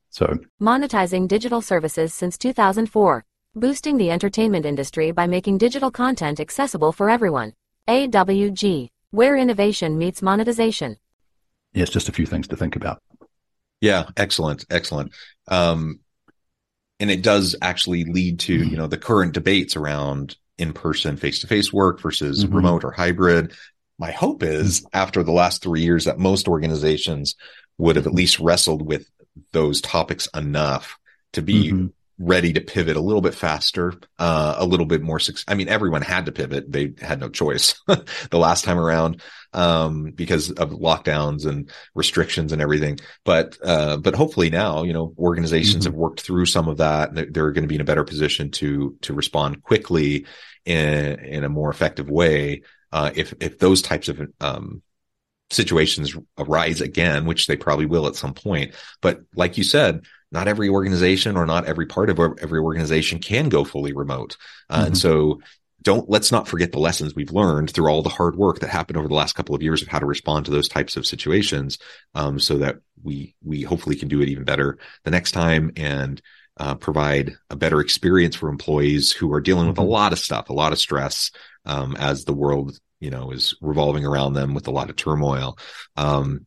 So 0.10 0.38
monetizing 0.62 1.28
digital 1.28 1.62
services 1.62 2.14
since 2.14 2.38
2004, 2.38 3.26
boosting 3.54 3.98
the 3.98 4.12
entertainment 4.12 4.66
industry 4.66 5.12
by 5.12 5.28
making 5.28 5.58
digital 5.58 5.92
content 5.92 6.40
accessible 6.40 6.92
for 6.92 7.10
everyone. 7.10 7.54
AWG, 7.88 8.88
where 9.12 9.36
innovation 9.36 9.98
meets 9.98 10.22
monetization. 10.22 10.98
Yes, 11.74 11.90
just 11.90 12.10
a 12.10 12.14
few 12.14 12.26
things 12.26 12.48
to 12.48 12.56
think 12.56 12.76
about. 12.76 13.02
Yeah, 13.82 14.06
excellent, 14.18 14.66
excellent. 14.70 15.12
Um, 15.48 16.00
and 17.00 17.12
it 17.12 17.22
does 17.22 17.56
actually 17.62 18.06
lead 18.06 18.40
to 18.40 18.60
mm-hmm. 18.60 18.70
you 18.70 18.78
know 18.78 18.88
the 18.88 18.98
current 18.98 19.34
debates 19.34 19.76
around 19.76 20.36
in-person 20.58 21.18
face-to-face 21.18 21.74
work 21.74 22.02
versus 22.02 22.44
mm-hmm. 22.44 22.56
remote 22.56 22.84
or 22.84 22.92
hybrid 22.92 23.54
my 23.98 24.12
hope 24.12 24.44
is 24.44 24.82
mm-hmm. 24.82 24.98
after 24.98 25.24
the 25.24 25.32
last 25.32 25.62
three 25.62 25.82
years 25.82 26.06
that 26.06 26.20
most 26.20 26.48
organizations 26.48 27.36
would 27.78 27.96
have 27.96 28.08
at 28.08 28.14
least 28.14 28.40
wrestled 28.40 28.82
with 28.82 29.10
those 29.52 29.82
topics 29.82 30.28
enough 30.34 30.98
to 31.34 31.42
be 31.42 31.72
mm-hmm 31.72 31.88
ready 32.18 32.54
to 32.54 32.62
pivot 32.62 32.96
a 32.96 33.02
little 33.02 33.22
bit 33.22 33.34
faster, 33.34 33.94
uh, 34.20 34.56
a 34.58 34.66
little 34.66 34.86
bit 34.86 35.02
more. 35.02 35.20
Su- 35.20 35.34
I 35.48 35.56
mean, 35.56 35.68
everyone 35.68 36.02
had 36.02 36.26
to 36.28 36.32
pivot; 36.32 36.72
they 36.72 36.94
had 37.02 37.20
no 37.20 37.30
choice 37.30 37.76
the 37.88 38.40
last 38.40 38.64
time 38.64 38.80
around 38.80 39.22
um, 39.56 40.12
because 40.12 40.52
of 40.52 40.72
lockdowns 40.72 41.46
and 41.46 41.72
restrictions 41.96 42.52
and 42.52 42.62
everything. 42.62 43.00
But 43.24 43.58
uh, 43.64 43.98
but 43.98 44.14
hopefully 44.14 44.50
now, 44.50 44.84
you 44.84 44.94
know, 44.94 45.16
organizations 45.18 45.86
mm-hmm. 45.86 45.94
have 45.94 46.00
worked 46.00 46.22
through 46.22 46.46
some 46.46 46.68
of 46.68 46.78
that, 46.78 47.10
and 47.10 47.34
they're 47.34 47.52
going 47.52 47.64
to 47.64 47.68
be 47.68 47.76
in 47.76 47.82
a 47.82 47.86
better 47.86 48.04
position 48.04 48.52
to 48.52 48.98
to 49.02 49.14
respond 49.14 49.64
quickly 49.64 50.26
in 50.66 51.20
in 51.20 51.44
a 51.44 51.50
more 51.50 51.70
effective 51.70 52.10
way. 52.10 52.62
Uh, 52.92 53.12
if 53.16 53.34
if 53.40 53.58
those 53.58 53.82
types 53.82 54.10
of 54.10 54.22
um, 54.42 54.84
situations 55.50 56.16
arise 56.38 56.82
again, 56.82 57.26
which 57.26 57.48
they 57.48 57.56
probably 57.56 57.86
will 57.86 58.08
at 58.08 58.16
some 58.16 58.34
point. 58.34 58.74
But 59.02 59.22
like 59.36 59.58
you 59.58 59.64
said, 59.64 60.02
not 60.32 60.48
every 60.48 60.70
organization 60.70 61.38
or 61.38 61.46
not 61.46 61.66
every 61.66 61.86
part 61.86 62.10
of 62.10 62.20
every 62.20 62.60
organization 62.60 63.20
can 63.20 63.48
go 63.48 63.64
fully 63.64 63.94
remote. 63.94 64.38
Uh, 64.70 64.80
mm-hmm. 64.80 64.88
And 64.88 64.98
so 64.98 65.40
don't 65.82 66.10
let's 66.10 66.32
not 66.32 66.48
forget 66.48 66.72
the 66.72 66.80
lessons 66.80 67.16
we've 67.16 67.32
learned 67.32 67.70
through 67.70 67.88
all 67.88 68.02
the 68.02 68.10
hard 68.10 68.36
work 68.36 68.60
that 68.60 68.70
happened 68.70 68.98
over 68.98 69.08
the 69.08 69.14
last 69.14 69.34
couple 69.34 69.56
of 69.56 69.62
years 69.62 69.82
of 69.82 69.88
how 69.88 70.00
to 70.00 70.06
respond 70.06 70.46
to 70.46 70.52
those 70.52 70.68
types 70.68 70.98
of 70.98 71.06
situations 71.06 71.78
um, 72.16 72.40
so 72.40 72.58
that 72.58 72.78
we 73.04 73.36
we 73.44 73.62
hopefully 73.62 73.96
can 73.96 74.08
do 74.08 74.22
it 74.22 74.30
even 74.30 74.44
better 74.44 74.78
the 75.04 75.12
next 75.12 75.32
time 75.32 75.72
and 75.76 76.22
uh, 76.58 76.76
provide 76.76 77.34
a 77.50 77.56
better 77.56 77.82
experience 77.82 78.36
for 78.36 78.50
employees 78.50 79.12
who 79.12 79.32
are 79.34 79.42
dealing 79.42 79.68
with 79.68 79.78
a 79.78 79.82
mm-hmm. 79.82 79.92
lot 79.92 80.14
of 80.14 80.20
stuff 80.20 80.50
a 80.50 80.54
lot 80.54 80.72
of 80.72 80.80
stress 80.80 81.32
um, 81.66 81.96
as 81.98 82.26
the 82.26 82.34
world 82.34 82.78
you 83.00 83.10
know 83.10 83.32
is 83.32 83.56
revolving 83.62 84.06
around 84.06 84.34
them 84.34 84.54
with 84.54 84.68
a 84.68 84.72
lot 84.72 84.90
of 84.90 84.96
turmoil 84.96 85.58
um, 85.98 86.46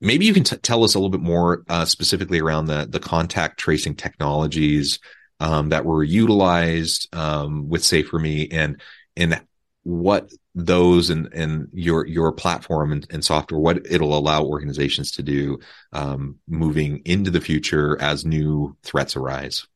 maybe 0.00 0.26
you 0.26 0.34
can 0.34 0.44
t- 0.44 0.56
tell 0.56 0.84
us 0.84 0.94
a 0.94 0.98
little 0.98 1.10
bit 1.10 1.20
more 1.20 1.62
uh, 1.68 1.84
specifically 1.84 2.40
around 2.40 2.66
the 2.66 2.86
the 2.88 3.00
contact 3.00 3.58
tracing 3.58 3.94
technologies 3.94 4.98
um, 5.40 5.70
that 5.70 5.84
were 5.84 6.02
utilized 6.02 7.14
um, 7.14 7.68
with 7.68 7.82
SaferMe 7.82 8.48
and 8.52 8.80
and 9.16 9.40
what 9.82 10.32
those 10.54 11.10
and 11.10 11.32
and 11.32 11.68
your 11.72 12.06
your 12.06 12.32
platform 12.32 12.92
and, 12.92 13.06
and, 13.10 13.24
software 13.24 13.60
what 13.60 13.86
it'll 13.88 14.18
allow 14.18 14.42
organizations 14.42 15.12
to 15.12 15.22
do 15.22 15.58
um, 15.92 16.36
moving 16.48 17.02
into 17.04 17.30
the 17.30 17.40
future 17.40 18.00
as 18.00 18.24
new 18.24 18.76
threats 18.82 19.14
arise. 19.16 19.66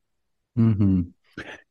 Mm-hmm. 0.58 1.02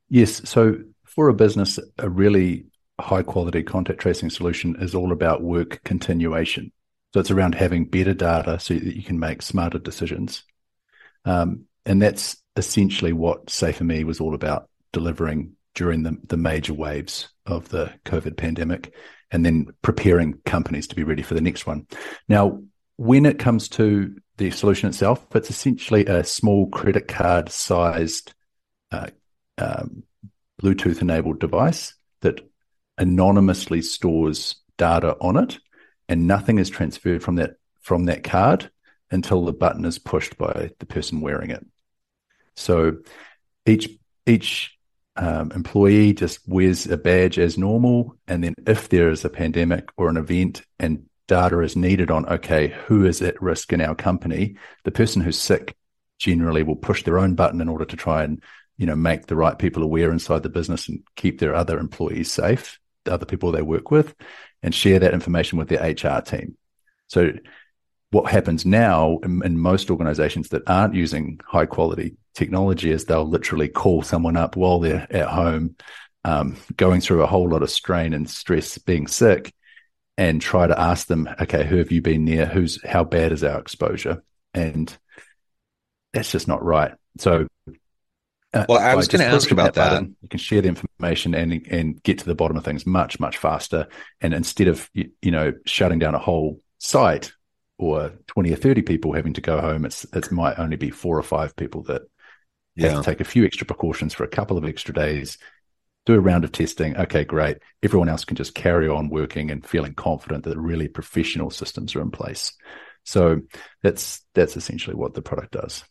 Yes, 0.10 0.48
so 0.50 0.78
for 1.06 1.28
a 1.30 1.34
business, 1.34 1.80
a 1.98 2.10
really 2.10 2.66
high 3.00 3.24
quality 3.24 3.64
contact 3.64 4.00
tracing 4.00 4.30
solution 4.30 4.76
is 4.80 4.96
all 4.96 5.12
about 5.12 5.42
work 5.42 5.84
continuation. 5.84 6.72
So 7.14 7.20
it's 7.20 7.32
around 7.32 7.56
having 7.56 7.86
better 7.86 8.14
data 8.14 8.60
so 8.60 8.74
that 8.76 8.96
you 8.96 9.04
can 9.04 9.20
make 9.20 9.42
smarter 9.42 9.80
decisions. 9.80 10.44
Um, 11.26 11.66
and 11.86 12.02
that's 12.02 12.38
essentially 12.56 13.14
what 13.14 13.48
SaferMe 13.48 14.04
was 14.04 14.20
all 14.20 14.36
about 14.36 14.70
delivering 14.92 15.54
during 15.76 16.04
the, 16.04 16.18
the 16.28 16.38
major 16.38 16.74
waves 16.74 17.30
of 17.46 17.70
the 17.70 17.94
COVID 18.06 18.38
pandemic 18.38 18.94
and 19.32 19.46
then 19.46 19.68
preparing 19.82 20.40
companies 20.46 20.88
to 20.88 20.96
be 20.96 21.04
ready 21.04 21.22
for 21.22 21.36
the 21.36 21.42
next 21.42 21.68
one. 21.68 21.88
Now, 22.28 22.62
when 22.98 23.26
it 23.26 23.40
comes 23.40 23.70
to 23.70 24.16
the 24.38 24.52
solution 24.52 24.90
itself, 24.90 25.26
it's 25.34 25.50
essentially 25.50 26.06
a 26.06 26.24
small 26.24 26.68
credit 26.70 27.08
card 27.08 27.50
sized 27.50 28.34
uh, 28.92 29.08
um, 29.58 30.04
Bluetooth 30.62 31.02
enabled 31.02 31.40
device 31.40 31.94
that 32.22 32.42
anonymously 32.98 33.82
stores 33.82 34.56
data 34.78 35.16
on 35.22 35.38
it 35.38 35.60
and 36.08 36.28
nothing 36.28 36.58
is 36.60 36.70
transferred 36.70 37.24
from 37.24 37.36
that 37.36 37.52
from 37.82 38.06
that 38.06 38.24
card 38.24 38.70
until 39.12 39.46
the 39.46 39.54
button 39.54 39.86
is 39.86 40.00
pushed 40.00 40.38
by 40.38 40.72
the 40.80 40.86
person 40.86 41.22
wearing 41.22 41.52
it. 41.52 41.66
So 42.56 42.98
each 43.66 43.90
each 44.26 44.78
um, 45.16 45.52
employee 45.52 46.14
just 46.14 46.48
wears 46.48 46.86
a 46.86 46.98
badge 46.98 47.40
as 47.40 47.58
normal, 47.58 48.16
and 48.28 48.44
then 48.44 48.54
if 48.68 48.90
there 48.90 49.10
is 49.10 49.26
a 49.26 49.30
pandemic 49.30 49.90
or 49.98 50.10
an 50.10 50.18
event 50.18 50.62
and 50.80 51.06
data 51.28 51.60
is 51.62 51.76
needed 51.76 52.10
on 52.10 52.26
okay 52.28 52.70
who 52.88 53.06
is 53.06 53.22
at 53.22 53.42
risk 53.42 53.72
in 53.72 53.82
our 53.82 53.96
company, 53.96 54.56
the 54.84 54.92
person 54.92 55.22
who's 55.22 55.40
sick 55.40 55.76
generally 56.18 56.64
will 56.64 56.76
push 56.76 57.04
their 57.04 57.20
own 57.20 57.36
button 57.36 57.62
in 57.62 57.70
order 57.70 57.86
to 57.86 57.96
try 57.96 58.24
and 58.24 58.44
you 58.78 58.86
know 58.86 58.96
make 58.96 59.28
the 59.28 59.36
right 59.36 59.58
people 59.58 59.84
aware 59.84 60.12
inside 60.12 60.44
the 60.44 60.50
business 60.50 60.90
and 60.90 61.04
keep 61.16 61.40
their 61.40 61.56
other 61.56 61.80
employees 61.80 62.32
safe, 62.32 62.80
the 63.06 63.14
other 63.14 63.26
people 63.26 63.52
they 63.52 63.62
work 63.62 63.92
with, 63.92 64.16
and 64.64 64.76
share 64.76 65.00
that 65.00 65.14
information 65.14 65.58
with 65.58 65.70
their 65.70 65.82
HR 65.82 66.22
team. 66.22 66.58
So 67.08 67.32
what 68.12 68.32
happens 68.32 68.66
now 68.66 69.20
in, 69.24 69.42
in, 69.46 69.58
most 69.58 69.92
organizations 69.92 70.50
that 70.50 70.68
aren't 70.68 70.96
using 70.96 71.40
high 71.46 71.66
quality 71.66 72.16
technology 72.34 72.92
is 72.92 73.06
they'll 73.06 73.28
literally 73.28 73.68
call 73.68 74.02
someone 74.02 74.36
up 74.36 74.56
while 74.56 74.80
they're 74.80 75.08
at 75.12 75.28
home, 75.28 75.76
um, 76.24 76.58
going 76.76 77.02
through 77.02 77.22
a 77.22 77.28
whole 77.28 77.50
lot 77.50 77.62
of 77.62 77.70
strain 77.70 78.14
and 78.14 78.30
stress, 78.30 78.78
being 78.80 79.08
sick, 79.08 79.54
and 80.18 80.42
try 80.42 80.66
to 80.66 80.80
ask 80.80 81.08
them, 81.08 81.30
okay, 81.40 81.64
who 81.64 81.78
have 81.78 81.92
you 81.92 82.02
been 82.02 82.26
near? 82.26 82.46
Who's 82.46 82.84
how 82.84 83.04
bad 83.04 83.32
is 83.32 83.44
our 83.44 83.60
exposure? 83.60 84.24
And 84.54 84.96
that's 86.14 86.32
just 86.32 86.48
not 86.48 86.64
right. 86.64 86.94
So 87.18 87.48
uh, 88.52 88.66
well, 88.68 88.80
I 88.80 88.96
was 88.96 89.08
going 89.08 89.22
to 89.22 89.28
ask 89.28 89.52
about 89.52 89.76
that. 89.76 89.92
Button, 89.92 90.16
you 90.22 90.30
can 90.30 90.40
share 90.40 90.62
the 90.62 90.70
information 90.70 91.36
and 91.36 91.66
and 91.70 92.02
get 92.02 92.18
to 92.20 92.26
the 92.26 92.34
bottom 92.34 92.58
of 92.58 92.66
things 92.66 92.86
much 92.86 93.20
much 93.20 93.38
faster. 93.38 93.88
And 94.22 94.34
instead 94.34 94.68
of 94.68 94.90
you, 94.94 95.12
you 95.22 95.30
know 95.30 95.54
shutting 95.66 96.00
down 96.00 96.16
a 96.16 96.20
whole 96.20 96.60
site 96.80 97.32
or 97.80 98.12
twenty 98.28 98.54
or 98.54 98.58
thirty 98.58 98.82
people 98.82 99.14
having 99.14 99.34
to 99.34 99.42
go 99.42 99.60
home, 99.60 99.86
it's 99.86 100.04
it 100.14 100.32
might 100.32 100.60
only 100.60 100.76
be 100.76 100.92
four 100.92 101.18
or 101.18 101.24
five 101.24 101.56
people 101.56 101.82
that 101.84 102.04
have 102.78 102.98
to 102.98 103.04
take 103.04 103.22
a 103.22 103.26
few 103.26 103.46
extra 103.46 103.66
precautions 103.66 104.14
for 104.14 104.24
a 104.24 104.30
couple 104.30 104.58
of 104.58 104.66
extra 104.66 104.94
days. 104.94 105.38
Do 106.06 106.14
a 106.14 106.20
round 106.20 106.44
of 106.44 106.52
testing. 106.52 106.96
Okay, 106.96 107.24
great. 107.24 107.58
Everyone 107.84 108.10
else 108.10 108.26
can 108.26 108.36
just 108.36 108.56
carry 108.56 108.88
on 108.88 109.10
working 109.10 109.52
and 109.52 109.66
feeling 109.66 109.94
confident 109.94 110.44
that 110.46 110.58
really 110.58 110.88
professional 110.88 111.50
systems 111.50 111.96
are 111.96 112.02
in 112.02 112.12
place. 112.12 112.54
So 113.04 113.42
that's 113.82 114.22
that's 114.34 114.58
essentially 114.58 114.96
what 114.96 115.14
the 115.14 115.22
product 115.22 115.52
does. 115.52 115.84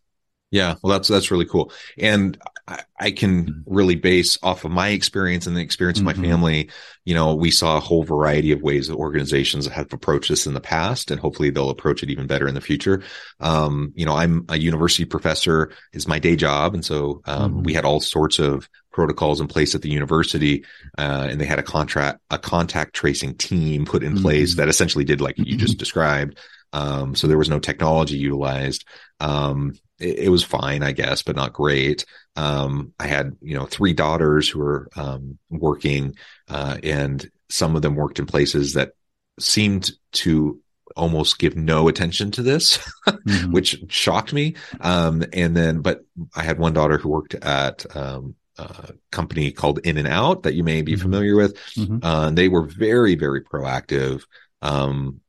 Yeah, 0.50 0.76
well, 0.82 0.94
that's 0.94 1.08
that's 1.08 1.30
really 1.30 1.44
cool, 1.44 1.72
and 1.98 2.38
I, 2.66 2.82
I 2.98 3.10
can 3.10 3.44
mm-hmm. 3.44 3.60
really 3.66 3.96
base 3.96 4.38
off 4.42 4.64
of 4.64 4.70
my 4.70 4.88
experience 4.88 5.46
and 5.46 5.54
the 5.54 5.60
experience 5.60 5.98
mm-hmm. 5.98 6.08
of 6.08 6.16
my 6.16 6.22
mm-hmm. 6.22 6.30
family. 6.30 6.70
You 7.04 7.14
know, 7.14 7.34
we 7.34 7.50
saw 7.50 7.76
a 7.76 7.80
whole 7.80 8.02
variety 8.02 8.52
of 8.52 8.62
ways 8.62 8.88
that 8.88 8.94
organizations 8.94 9.66
have 9.66 9.92
approached 9.92 10.30
this 10.30 10.46
in 10.46 10.54
the 10.54 10.60
past, 10.60 11.10
and 11.10 11.20
hopefully 11.20 11.50
they'll 11.50 11.68
approach 11.68 12.02
it 12.02 12.08
even 12.08 12.26
better 12.26 12.48
in 12.48 12.54
the 12.54 12.62
future. 12.62 13.02
Um, 13.40 13.92
you 13.94 14.06
know, 14.06 14.14
I'm 14.14 14.46
a 14.48 14.58
university 14.58 15.04
professor; 15.04 15.70
is 15.92 16.08
my 16.08 16.18
day 16.18 16.34
job, 16.34 16.72
and 16.72 16.84
so 16.84 17.20
um, 17.26 17.52
mm-hmm. 17.52 17.62
we 17.64 17.74
had 17.74 17.84
all 17.84 18.00
sorts 18.00 18.38
of 18.38 18.70
protocols 18.90 19.42
in 19.42 19.48
place 19.48 19.74
at 19.74 19.82
the 19.82 19.90
university, 19.90 20.64
uh, 20.96 21.28
and 21.30 21.38
they 21.38 21.46
had 21.46 21.58
a 21.58 21.62
contract 21.62 22.20
a 22.30 22.38
contact 22.38 22.94
tracing 22.94 23.34
team 23.34 23.84
put 23.84 24.02
in 24.02 24.22
place 24.22 24.52
mm-hmm. 24.52 24.60
that 24.60 24.68
essentially 24.68 25.04
did 25.04 25.20
like 25.20 25.36
you 25.36 25.58
just 25.58 25.76
described 25.76 26.38
Um, 26.72 27.14
so 27.14 27.26
there 27.26 27.38
was 27.38 27.48
no 27.48 27.58
technology 27.58 28.16
utilized. 28.16 28.84
Um, 29.20 29.74
it, 29.98 30.18
it, 30.18 30.28
was 30.28 30.44
fine, 30.44 30.82
I 30.82 30.92
guess, 30.92 31.22
but 31.22 31.36
not 31.36 31.52
great. 31.52 32.04
Um, 32.36 32.92
I 32.98 33.06
had, 33.06 33.36
you 33.40 33.54
know, 33.54 33.66
three 33.66 33.92
daughters 33.92 34.48
who 34.48 34.60
were, 34.60 34.88
um, 34.96 35.38
working, 35.50 36.16
uh, 36.48 36.78
and 36.82 37.28
some 37.48 37.74
of 37.74 37.82
them 37.82 37.94
worked 37.94 38.18
in 38.18 38.26
places 38.26 38.74
that 38.74 38.92
seemed 39.40 39.90
to 40.12 40.60
almost 40.96 41.38
give 41.38 41.56
no 41.56 41.88
attention 41.88 42.30
to 42.32 42.42
this, 42.42 42.78
mm-hmm. 43.06 43.52
which 43.52 43.84
shocked 43.88 44.32
me. 44.32 44.56
Um, 44.80 45.24
and 45.32 45.56
then, 45.56 45.80
but 45.80 46.04
I 46.34 46.42
had 46.42 46.58
one 46.58 46.74
daughter 46.74 46.98
who 46.98 47.08
worked 47.08 47.34
at, 47.34 47.84
um, 47.96 48.34
a 48.58 48.92
company 49.12 49.52
called 49.52 49.78
In-N-Out 49.84 50.42
that 50.42 50.54
you 50.54 50.64
may 50.64 50.82
be 50.82 50.92
mm-hmm. 50.92 51.02
familiar 51.02 51.36
with. 51.36 51.56
Mm-hmm. 51.76 51.98
Uh, 52.02 52.30
they 52.30 52.48
were 52.48 52.66
very, 52.66 53.14
very 53.14 53.42
proactive. 53.42 54.24
Um, 54.62 55.20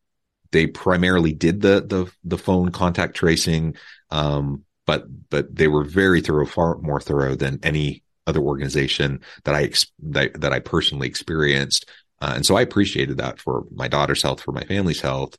they 0.51 0.68
primarily 0.68 1.34
did 1.34 1.62
the, 1.62 1.82
the, 1.82 2.12
the 2.24 2.38
phone 2.38 2.72
contact 2.72 3.15
tracing. 3.15 3.75
Um, 4.10 4.63
but, 4.86 5.06
but 5.29 5.56
they 5.56 5.68
were 5.68 5.84
very 5.84 6.22
thorough, 6.22 6.46
far 6.46 6.77
more 6.79 7.00
thorough 7.00 7.36
than 7.36 7.60
any 7.63 8.03
other 8.25 8.39
organization 8.39 9.22
that 9.44 9.56
I, 9.56 9.72
that, 10.12 10.41
that 10.41 10.53
I 10.53 10.60
personally 10.60 11.08
experienced. 11.08 11.89
Uh, 12.22 12.34
and 12.36 12.46
so 12.46 12.56
I 12.56 12.62
appreciated 12.62 13.18
that 13.18 13.39
for 13.39 13.65
my 13.72 13.88
daughter's 13.88 14.24
health, 14.24 14.41
for 14.41 14.51
my 14.51 14.63
family's 14.63 15.01
health. 15.01 15.38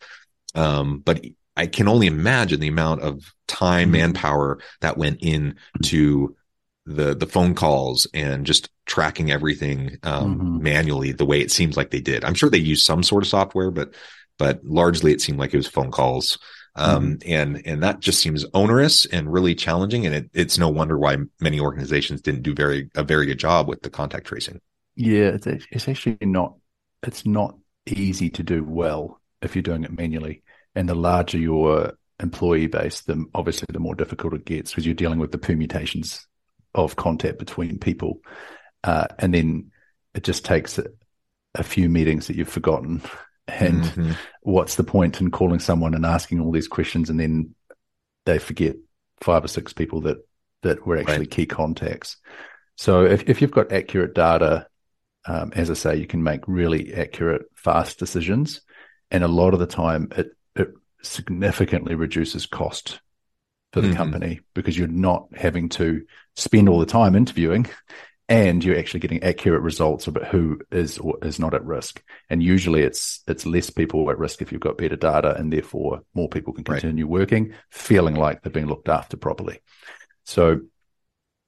Um, 0.54 1.00
but 1.00 1.24
I 1.56 1.66
can 1.66 1.88
only 1.88 2.06
imagine 2.06 2.60
the 2.60 2.68
amount 2.68 3.02
of 3.02 3.34
time, 3.46 3.86
mm-hmm. 3.86 3.92
manpower 3.92 4.60
that 4.80 4.96
went 4.96 5.22
into 5.22 6.36
the 6.86 7.14
the 7.14 7.26
phone 7.26 7.54
calls 7.54 8.06
and 8.14 8.46
just 8.46 8.70
tracking 8.86 9.30
everything 9.30 9.98
um, 10.02 10.38
mm-hmm. 10.38 10.62
manually 10.62 11.12
the 11.12 11.26
way 11.26 11.40
it 11.40 11.50
seems 11.50 11.76
like 11.76 11.90
they 11.90 12.00
did. 12.00 12.24
I'm 12.24 12.34
sure 12.34 12.48
they 12.48 12.58
used 12.58 12.84
some 12.84 13.02
sort 13.02 13.22
of 13.22 13.28
software, 13.28 13.70
but 13.70 13.94
but 14.40 14.64
largely 14.64 15.12
it 15.12 15.20
seemed 15.20 15.38
like 15.38 15.54
it 15.54 15.58
was 15.58 15.68
phone 15.68 15.92
calls. 15.92 16.38
Um, 16.76 17.18
mm-hmm. 17.18 17.32
and 17.32 17.66
and 17.66 17.82
that 17.82 18.00
just 18.00 18.20
seems 18.20 18.44
onerous 18.54 19.04
and 19.06 19.32
really 19.32 19.54
challenging. 19.54 20.06
And 20.06 20.14
it, 20.14 20.30
it's 20.32 20.58
no 20.58 20.68
wonder 20.68 20.98
why 20.98 21.16
many 21.40 21.60
organizations 21.60 22.22
didn't 22.22 22.42
do 22.42 22.54
very 22.54 22.90
a 22.96 23.04
very 23.04 23.26
good 23.26 23.38
job 23.38 23.68
with 23.68 23.82
the 23.82 23.90
contact 23.90 24.26
tracing. 24.26 24.60
Yeah, 24.96 25.28
it's 25.28 25.46
it's 25.46 25.88
actually 25.88 26.18
not 26.22 26.54
it's 27.02 27.26
not 27.26 27.56
easy 27.86 28.30
to 28.30 28.42
do 28.42 28.64
well 28.64 29.20
if 29.42 29.54
you're 29.54 29.62
doing 29.62 29.84
it 29.84 29.96
manually. 29.96 30.42
And 30.74 30.88
the 30.88 30.94
larger 30.94 31.38
your 31.38 31.94
employee 32.20 32.66
base, 32.66 33.00
the 33.02 33.24
obviously 33.34 33.66
the 33.72 33.80
more 33.80 33.94
difficult 33.94 34.34
it 34.34 34.44
gets 34.44 34.70
because 34.70 34.86
you're 34.86 34.94
dealing 34.94 35.18
with 35.18 35.32
the 35.32 35.38
permutations 35.38 36.26
of 36.74 36.96
contact 36.96 37.38
between 37.38 37.78
people. 37.78 38.20
Uh, 38.84 39.06
and 39.18 39.34
then 39.34 39.70
it 40.14 40.24
just 40.24 40.44
takes 40.44 40.78
a, 40.78 40.84
a, 41.54 41.62
few 41.62 41.88
meetings 41.88 42.26
that 42.26 42.36
you've 42.36 42.48
forgotten. 42.48 43.02
And 43.48 43.84
mm-hmm. 43.84 44.12
what's 44.42 44.76
the 44.76 44.84
point 44.84 45.20
in 45.20 45.30
calling 45.30 45.60
someone 45.60 45.94
and 45.94 46.06
asking 46.06 46.40
all 46.40 46.52
these 46.52 46.68
questions 46.68 47.10
and 47.10 47.18
then 47.18 47.54
they 48.26 48.38
forget 48.38 48.76
five 49.20 49.44
or 49.44 49.48
six 49.48 49.72
people 49.72 50.02
that 50.02 50.18
that 50.62 50.86
were 50.86 50.98
actually 50.98 51.20
right. 51.20 51.30
key 51.30 51.46
contacts. 51.46 52.16
So 52.76 53.04
if, 53.04 53.28
if 53.28 53.40
you've 53.40 53.50
got 53.50 53.72
accurate 53.72 54.14
data, 54.14 54.66
um, 55.26 55.52
as 55.54 55.70
I 55.70 55.74
say, 55.74 55.96
you 55.96 56.06
can 56.06 56.22
make 56.22 56.42
really 56.46 56.94
accurate, 56.94 57.42
fast 57.54 57.98
decisions 57.98 58.60
and 59.10 59.24
a 59.24 59.28
lot 59.28 59.54
of 59.54 59.60
the 59.60 59.66
time 59.66 60.08
it 60.16 60.30
it 60.54 60.72
significantly 61.02 61.94
reduces 61.94 62.46
cost 62.46 63.00
for 63.72 63.80
the 63.80 63.88
mm-hmm. 63.88 63.96
company 63.96 64.40
because 64.54 64.76
you're 64.76 64.88
not 64.88 65.28
having 65.34 65.68
to 65.70 66.04
spend 66.36 66.68
all 66.68 66.78
the 66.78 66.86
time 66.86 67.14
interviewing 67.14 67.66
and 68.30 68.64
you're 68.64 68.78
actually 68.78 69.00
getting 69.00 69.22
accurate 69.22 69.60
results 69.60 70.06
about 70.06 70.28
who 70.28 70.58
is 70.70 70.96
or 70.98 71.18
is 71.22 71.38
not 71.38 71.52
at 71.52 71.64
risk 71.64 72.02
and 72.30 72.42
usually 72.42 72.80
it's 72.80 73.20
it's 73.26 73.44
less 73.44 73.68
people 73.68 74.08
at 74.10 74.18
risk 74.18 74.40
if 74.40 74.52
you've 74.52 74.60
got 74.60 74.78
better 74.78 74.96
data 74.96 75.34
and 75.36 75.52
therefore 75.52 76.00
more 76.14 76.28
people 76.28 76.54
can 76.54 76.64
continue 76.64 77.04
right. 77.04 77.10
working 77.10 77.52
feeling 77.68 78.14
like 78.14 78.40
they're 78.42 78.50
being 78.52 78.66
looked 78.66 78.88
after 78.88 79.18
properly 79.18 79.58
so 80.24 80.60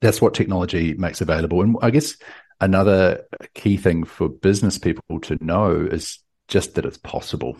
that's 0.03 0.21
what 0.21 0.35
technology 0.35 0.93
makes 0.95 1.23
available 1.23 1.62
and 1.62 1.77
i 1.81 1.89
guess 1.89 2.17
another 2.62 3.25
key 3.55 3.77
thing 3.77 4.05
for 4.05 4.29
business 4.29 4.79
people 4.79 5.21
to 5.21 5.37
know 5.45 5.73
is 5.73 6.21
just 6.49 6.77
that 6.77 6.87
it's 6.87 6.97
possible. 6.97 7.57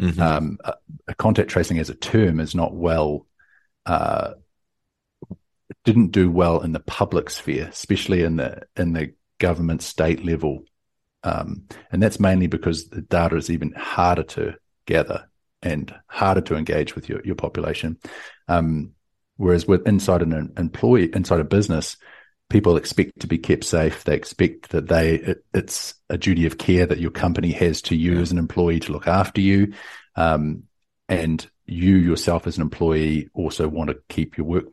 Mm-hmm. 0.00 0.20
Um, 0.20 0.58
contact 1.16 1.48
tracing 1.48 1.78
as 1.78 1.90
a 1.90 1.94
term 1.94 2.40
is 2.40 2.54
not 2.54 2.74
well, 2.74 3.26
uh, 3.86 4.32
didn't 5.84 6.12
do 6.12 6.30
well 6.30 6.60
in 6.60 6.72
the 6.72 6.80
public 6.80 7.30
sphere, 7.30 7.68
especially 7.70 8.22
in 8.22 8.36
the 8.36 8.62
in 8.76 8.92
the 8.92 9.12
government 9.38 9.82
state 9.82 10.24
level, 10.24 10.64
um, 11.22 11.64
and 11.90 12.02
that's 12.02 12.20
mainly 12.20 12.46
because 12.46 12.88
the 12.88 13.02
data 13.02 13.36
is 13.36 13.50
even 13.50 13.72
harder 13.72 14.22
to 14.22 14.54
gather 14.86 15.28
and 15.62 15.94
harder 16.06 16.40
to 16.42 16.56
engage 16.56 16.94
with 16.94 17.08
your 17.08 17.20
your 17.24 17.34
population. 17.34 17.98
Um, 18.48 18.92
whereas 19.36 19.66
with 19.66 19.86
inside 19.86 20.22
an 20.22 20.52
employee 20.56 21.10
inside 21.14 21.40
a 21.40 21.44
business, 21.44 21.96
people 22.48 22.76
expect 22.76 23.20
to 23.20 23.26
be 23.26 23.38
kept 23.38 23.64
safe. 23.64 24.04
They 24.04 24.14
expect 24.14 24.70
that 24.70 24.88
they 24.88 25.16
it, 25.16 25.44
it's 25.52 25.94
a 26.08 26.18
duty 26.18 26.46
of 26.46 26.58
care 26.58 26.86
that 26.86 27.00
your 27.00 27.10
company 27.10 27.52
has 27.52 27.82
to 27.82 27.96
you 27.96 28.14
yeah. 28.14 28.20
as 28.20 28.32
an 28.32 28.38
employee 28.38 28.80
to 28.80 28.92
look 28.92 29.08
after 29.08 29.40
you, 29.40 29.72
um, 30.14 30.64
and 31.08 31.44
you 31.66 31.96
yourself 31.96 32.46
as 32.46 32.56
an 32.56 32.62
employee 32.62 33.28
also 33.34 33.66
want 33.66 33.90
to 33.90 33.98
keep 34.08 34.36
your 34.36 34.46
work 34.46 34.66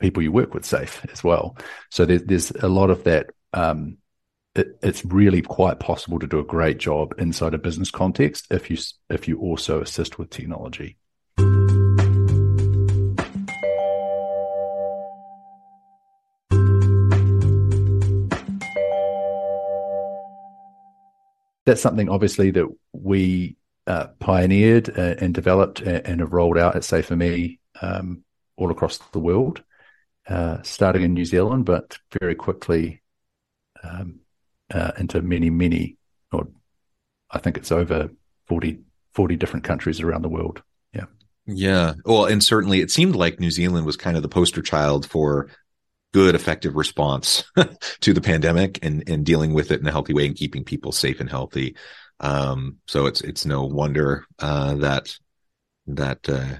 people 0.00 0.22
you 0.22 0.32
work 0.32 0.54
with 0.54 0.64
safe 0.64 1.04
as 1.12 1.22
well. 1.22 1.56
So 1.90 2.04
there, 2.04 2.18
there's 2.18 2.50
a 2.50 2.68
lot 2.68 2.90
of 2.90 3.04
that. 3.04 3.30
Um, 3.52 3.98
it, 4.54 4.78
it's 4.82 5.04
really 5.04 5.40
quite 5.40 5.80
possible 5.80 6.18
to 6.18 6.26
do 6.26 6.38
a 6.38 6.44
great 6.44 6.76
job 6.76 7.14
inside 7.16 7.54
a 7.54 7.58
business 7.58 7.90
context 7.90 8.46
if 8.50 8.70
you 8.70 8.76
if 9.08 9.26
you 9.26 9.38
also 9.38 9.80
assist 9.80 10.18
with 10.18 10.28
technology. 10.28 10.98
that's 21.64 21.80
something 21.80 22.08
obviously 22.08 22.50
that 22.50 22.66
we 22.92 23.56
uh, 23.86 24.08
pioneered 24.18 24.88
uh, 24.90 25.14
and 25.18 25.34
developed 25.34 25.80
and, 25.80 26.06
and, 26.06 26.20
have 26.20 26.32
rolled 26.32 26.58
out 26.58 26.76
at 26.76 26.82
SaferMe 26.82 27.58
um, 27.80 28.22
all 28.56 28.70
across 28.70 28.98
the 28.98 29.18
world, 29.18 29.62
uh, 30.28 30.62
starting 30.62 31.02
in 31.02 31.14
New 31.14 31.24
Zealand, 31.24 31.64
but 31.64 31.98
very 32.20 32.34
quickly 32.34 33.02
um, 33.82 34.20
uh, 34.72 34.92
into 34.98 35.20
many, 35.22 35.50
many, 35.50 35.96
or 36.32 36.48
I 37.30 37.38
think 37.38 37.56
it's 37.56 37.72
over 37.72 38.10
40, 38.46 38.80
40 39.12 39.36
different 39.36 39.64
countries 39.64 40.00
around 40.00 40.22
the 40.22 40.28
world. 40.28 40.62
Yeah. 40.92 41.06
Yeah. 41.46 41.94
Well, 42.04 42.26
and 42.26 42.42
certainly 42.42 42.80
it 42.80 42.90
seemed 42.90 43.16
like 43.16 43.40
New 43.40 43.50
Zealand 43.50 43.86
was 43.86 43.96
kind 43.96 44.16
of 44.16 44.22
the 44.22 44.28
poster 44.28 44.62
child 44.62 45.06
for 45.06 45.50
good, 46.12 46.34
effective 46.34 46.76
response 46.76 47.44
to 48.00 48.12
the 48.12 48.20
pandemic 48.20 48.78
and, 48.84 49.02
and 49.08 49.24
dealing 49.24 49.54
with 49.54 49.70
it 49.70 49.80
in 49.80 49.86
a 49.86 49.90
healthy 49.90 50.12
way 50.12 50.26
and 50.26 50.36
keeping 50.36 50.64
people 50.64 50.92
safe 50.92 51.20
and 51.20 51.30
healthy. 51.30 51.74
Um, 52.20 52.78
so 52.86 53.06
it's, 53.06 53.22
it's 53.22 53.44
no 53.46 53.64
wonder, 53.64 54.24
uh, 54.38 54.74
that, 54.76 55.16
that, 55.86 56.28
uh, 56.28 56.58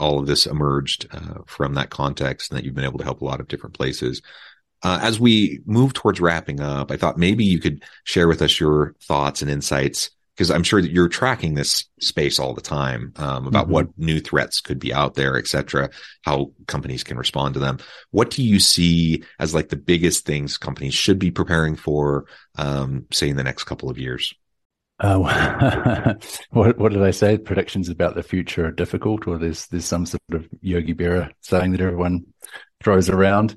all 0.00 0.18
of 0.18 0.26
this 0.26 0.46
emerged, 0.46 1.06
uh, 1.12 1.42
from 1.46 1.74
that 1.74 1.90
context 1.90 2.50
and 2.50 2.58
that 2.58 2.64
you've 2.64 2.74
been 2.74 2.84
able 2.84 2.98
to 2.98 3.04
help 3.04 3.20
a 3.20 3.24
lot 3.24 3.40
of 3.40 3.48
different 3.48 3.74
places. 3.74 4.22
Uh, 4.82 4.98
as 5.02 5.20
we 5.20 5.60
move 5.66 5.92
towards 5.92 6.20
wrapping 6.20 6.60
up, 6.60 6.90
I 6.90 6.96
thought 6.96 7.18
maybe 7.18 7.44
you 7.44 7.60
could 7.60 7.84
share 8.04 8.28
with 8.28 8.40
us 8.40 8.58
your 8.58 8.94
thoughts 9.02 9.42
and 9.42 9.50
insights 9.50 10.10
because 10.34 10.50
I'm 10.50 10.62
sure 10.62 10.80
that 10.80 10.90
you're 10.90 11.08
tracking 11.08 11.52
this 11.52 11.84
space 12.00 12.38
all 12.38 12.54
the 12.54 12.62
time 12.62 13.12
um, 13.16 13.46
about 13.46 13.64
mm-hmm. 13.64 13.72
what 13.74 13.98
new 13.98 14.20
threats 14.20 14.62
could 14.62 14.78
be 14.78 14.90
out 14.90 15.14
there, 15.14 15.36
et 15.36 15.46
cetera, 15.46 15.90
how 16.22 16.52
companies 16.66 17.04
can 17.04 17.18
respond 17.18 17.52
to 17.54 17.60
them. 17.60 17.76
What 18.10 18.30
do 18.30 18.42
you 18.42 18.58
see 18.58 19.22
as 19.38 19.54
like 19.54 19.68
the 19.68 19.76
biggest 19.76 20.24
things 20.24 20.56
companies 20.56 20.94
should 20.94 21.18
be 21.18 21.30
preparing 21.30 21.76
for, 21.76 22.24
um, 22.56 23.04
say, 23.12 23.28
in 23.28 23.36
the 23.36 23.44
next 23.44 23.64
couple 23.64 23.90
of 23.90 23.98
years? 23.98 24.34
Uh, 25.00 26.14
what, 26.50 26.78
what 26.78 26.92
did 26.92 27.02
I 27.02 27.10
say? 27.10 27.38
Predictions 27.38 27.88
about 27.88 28.14
the 28.14 28.22
future 28.22 28.66
are 28.66 28.72
difficult, 28.72 29.26
or 29.26 29.38
there's 29.38 29.66
there's 29.68 29.86
some 29.86 30.04
sort 30.04 30.20
of 30.32 30.46
Yogi 30.60 30.94
Berra 30.94 31.30
saying 31.40 31.72
that 31.72 31.80
everyone 31.80 32.26
throws 32.82 33.08
around. 33.08 33.56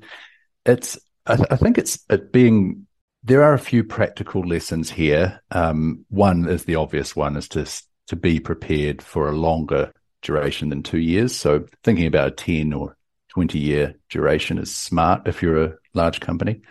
It's 0.64 0.98
I, 1.26 1.36
th- 1.36 1.48
I 1.50 1.56
think 1.56 1.76
it's 1.76 1.98
it 2.08 2.32
being 2.32 2.86
there 3.22 3.42
are 3.42 3.54
a 3.54 3.58
few 3.58 3.84
practical 3.84 4.42
lessons 4.42 4.90
here. 4.90 5.40
Um, 5.50 6.04
one 6.08 6.48
is 6.48 6.64
the 6.64 6.76
obvious 6.76 7.14
one 7.14 7.36
is 7.36 7.48
to 7.48 7.66
to 8.08 8.16
be 8.16 8.40
prepared 8.40 9.02
for 9.02 9.28
a 9.28 9.36
longer 9.36 9.92
duration 10.22 10.70
than 10.70 10.82
two 10.82 10.98
years. 10.98 11.36
So 11.36 11.66
thinking 11.82 12.06
about 12.06 12.28
a 12.28 12.30
ten 12.30 12.72
or 12.72 12.96
twenty 13.28 13.58
year 13.58 13.96
duration 14.08 14.56
is 14.56 14.74
smart 14.74 15.28
if 15.28 15.42
you're 15.42 15.62
a 15.62 15.74
large 15.92 16.20
company. 16.20 16.62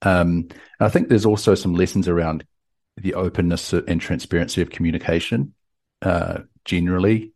Um, 0.00 0.48
I 0.80 0.88
think 0.88 1.08
there's 1.08 1.26
also 1.26 1.54
some 1.54 1.74
lessons 1.74 2.08
around 2.08 2.44
the 2.96 3.14
openness 3.14 3.72
and 3.72 4.00
transparency 4.00 4.60
of 4.60 4.70
communication 4.70 5.54
uh, 6.02 6.40
generally 6.64 7.32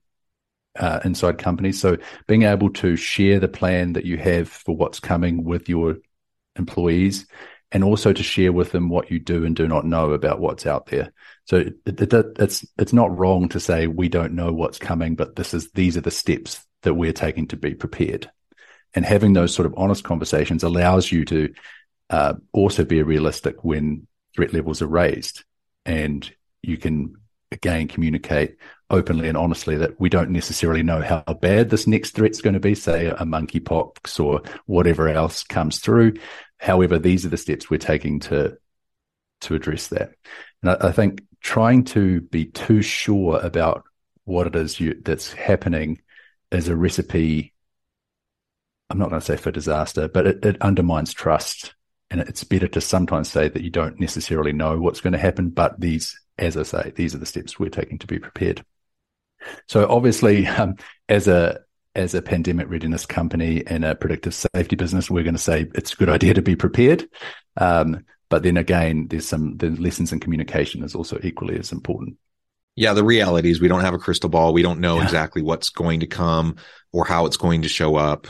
uh, 0.79 1.01
inside 1.05 1.39
companies. 1.39 1.81
So 1.81 1.97
being 2.27 2.43
able 2.43 2.71
to 2.75 2.97
share 2.97 3.41
the 3.41 3.49
plan 3.49 3.95
that 3.95 4.05
you 4.05 4.19
have 4.19 4.49
for 4.49 4.77
what's 4.77 5.01
coming 5.01 5.45
with 5.45 5.69
your 5.69 5.97
employees 6.57 7.27
and 7.73 7.83
also 7.83 8.13
to 8.13 8.23
share 8.23 8.53
with 8.53 8.73
them 8.73 8.89
what 8.89 9.11
you 9.11 9.19
do 9.19 9.45
and 9.45 9.57
do 9.57 9.67
not 9.67 9.85
know 9.85 10.13
about 10.13 10.41
what's 10.41 10.67
out 10.67 10.87
there. 10.87 11.13
So 11.47 11.57
it, 11.57 11.75
it, 11.87 12.13
it's 12.39 12.65
it's 12.79 12.93
not 12.93 13.17
wrong 13.17 13.49
to 13.51 13.61
say 13.61 13.87
we 13.87 14.09
don't 14.09 14.35
know 14.35 14.53
what's 14.53 14.79
coming, 14.79 15.17
but 15.17 15.37
this 15.37 15.55
is 15.55 15.71
these 15.73 15.97
are 15.97 16.03
the 16.03 16.11
steps 16.11 16.65
that 16.83 16.95
we're 16.95 17.13
taking 17.13 17.49
to 17.49 17.57
be 17.57 17.75
prepared. 17.75 18.31
And 18.95 19.05
having 19.05 19.33
those 19.33 19.55
sort 19.55 19.67
of 19.67 19.75
honest 19.77 20.05
conversations 20.05 20.63
allows 20.63 21.11
you 21.11 21.25
to 21.27 21.53
uh, 22.09 22.35
also 22.53 22.85
be 22.85 23.03
realistic 23.03 23.65
when 23.65 24.07
threat 24.37 24.53
levels 24.53 24.83
are 24.83 24.87
raised, 24.87 25.45
and 25.85 26.31
you 26.63 26.77
can 26.77 27.17
again 27.53 27.89
communicate 27.89 28.57
openly 28.91 29.29
and 29.29 29.37
honestly 29.37 29.77
that 29.77 29.99
we 30.01 30.09
don't 30.09 30.31
necessarily 30.31 30.83
know 30.83 31.01
how 31.01 31.23
bad 31.41 31.71
this 31.71 31.87
next 31.87 32.13
threat's 32.13 32.41
going 32.41 32.55
to 32.55 32.61
be, 32.61 32.75
say 32.75 33.07
a 33.07 33.25
monkeypox 33.25 34.21
or 34.23 34.43
whatever 34.67 35.09
else 35.09 35.43
comes 35.43 35.79
through. 35.79 36.15
However, 36.59 36.99
these 36.99 37.27
are 37.27 37.31
the 37.31 37.37
steps 37.37 37.69
we're 37.69 37.79
taking 37.79 38.21
to 38.21 38.59
to 39.43 39.55
address 39.55 39.89
that. 39.89 40.13
And 40.63 40.71
I, 40.71 40.89
I 40.89 40.93
think 40.93 41.23
trying 41.41 41.85
to 41.85 42.21
be 42.23 42.47
too 42.47 42.83
sure 42.83 43.39
about 43.39 43.85
what 44.25 44.49
it 44.49 44.57
is 44.57 44.81
you, 44.81 45.01
that's 45.05 45.33
happening 45.33 46.01
is 46.51 46.69
a 46.69 46.77
recipe. 46.77 47.55
I'm 48.91 48.99
not 48.99 49.11
going 49.11 49.21
to 49.21 49.27
say 49.27 49.37
for 49.37 49.51
disaster, 49.51 50.09
but 50.09 50.27
it, 50.27 50.45
it 50.45 50.63
undermines 50.63 51.13
trust. 51.13 51.76
And 52.11 52.21
it's 52.21 52.45
better 52.45 52.69
to 52.69 52.81
sometimes 52.81 53.31
say 53.31 53.49
that 53.49 53.63
you 53.63 53.71
don't 53.71 53.99
necessarily 53.99 54.53
know 54.53 54.79
what's 54.79 55.01
going 55.01 55.13
to 55.13 55.19
happen, 55.19 55.51
but 55.51 55.81
these, 55.81 56.19
as 56.39 56.57
I 56.57 56.63
say, 56.63 56.93
these 56.95 57.15
are 57.15 57.19
the 57.19 57.27
steps 57.27 57.59
we're 57.59 57.69
taking 57.69 57.99
to 57.99 58.07
be 58.07 58.19
prepared. 58.19 58.65
So 59.69 59.89
obviously, 59.89 60.47
um, 60.47 60.77
as 61.09 61.29
a 61.29 61.61
as 61.95 62.15
a 62.15 62.23
pandemic 62.23 62.69
readiness 62.69 63.07
company 63.07 63.67
and 63.67 63.85
a 63.85 63.95
predictive 63.95 64.35
safety 64.35 64.77
business, 64.77 65.11
we're 65.11 65.25
going 65.25 65.35
to 65.35 65.41
say 65.41 65.67
it's 65.75 65.95
a 65.95 65.97
good 65.97 66.11
idea 66.11 66.35
to 66.35 66.43
be 66.43 66.55
prepared. 66.55 67.09
Um, 67.57 68.05
but 68.29 68.43
then 68.43 68.57
again, 68.57 69.07
there's 69.09 69.27
some 69.27 69.57
the 69.57 69.71
lessons 69.71 70.13
in 70.13 70.21
communication 70.21 70.85
is 70.85 70.95
also 70.95 71.19
equally 71.23 71.59
as 71.59 71.73
important. 71.73 72.19
Yeah, 72.75 72.93
the 72.93 73.05
reality 73.05 73.51
is 73.51 73.61
we 73.61 73.69
don't 73.69 73.81
have 73.81 73.95
a 73.95 73.99
crystal 73.99 74.29
ball. 74.29 74.53
We 74.53 74.63
don't 74.63 74.81
know 74.81 74.99
yeah. 74.99 75.05
exactly 75.05 75.43
what's 75.43 75.71
going 75.71 76.01
to 76.01 76.07
come 76.07 76.57
or 76.93 77.07
how 77.07 77.25
it's 77.25 77.39
going 77.39 77.63
to 77.63 77.69
show 77.69 77.97
up. 77.97 78.27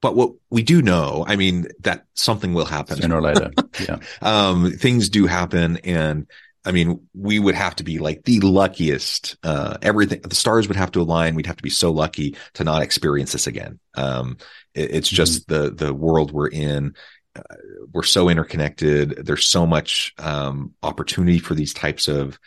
But 0.00 0.14
what 0.14 0.32
we 0.50 0.62
do 0.62 0.80
know, 0.80 1.24
I 1.26 1.36
mean, 1.36 1.66
that 1.80 2.04
something 2.14 2.54
will 2.54 2.64
happen 2.64 3.00
sooner 3.00 3.16
or 3.16 3.22
later. 3.22 3.50
Yeah. 3.80 3.98
um, 4.22 4.72
things 4.72 5.08
do 5.08 5.26
happen 5.26 5.78
and 5.78 6.26
I 6.64 6.72
mean, 6.72 7.08
we 7.14 7.38
would 7.38 7.54
have 7.54 7.76
to 7.76 7.84
be 7.84 7.98
like 7.98 8.24
the 8.24 8.40
luckiest. 8.40 9.36
Uh, 9.42 9.78
everything, 9.80 10.20
the 10.20 10.34
stars 10.34 10.68
would 10.68 10.76
have 10.76 10.90
to 10.92 11.00
align. 11.00 11.34
We'd 11.34 11.46
have 11.46 11.56
to 11.56 11.62
be 11.62 11.70
so 11.70 11.90
lucky 11.92 12.36
to 12.54 12.64
not 12.64 12.82
experience 12.82 13.32
this 13.32 13.46
again. 13.46 13.78
Um, 13.94 14.36
it, 14.74 14.90
it's 14.90 15.08
just 15.08 15.48
mm-hmm. 15.48 15.64
the 15.64 15.86
the 15.86 15.94
world 15.94 16.30
we're 16.30 16.48
in. 16.48 16.94
Uh, 17.34 17.54
we're 17.92 18.02
so 18.02 18.28
interconnected. 18.28 19.24
There's 19.24 19.46
so 19.46 19.66
much 19.66 20.12
um, 20.18 20.74
opportunity 20.82 21.38
for 21.38 21.54
these 21.54 21.72
types 21.72 22.06
of 22.06 22.38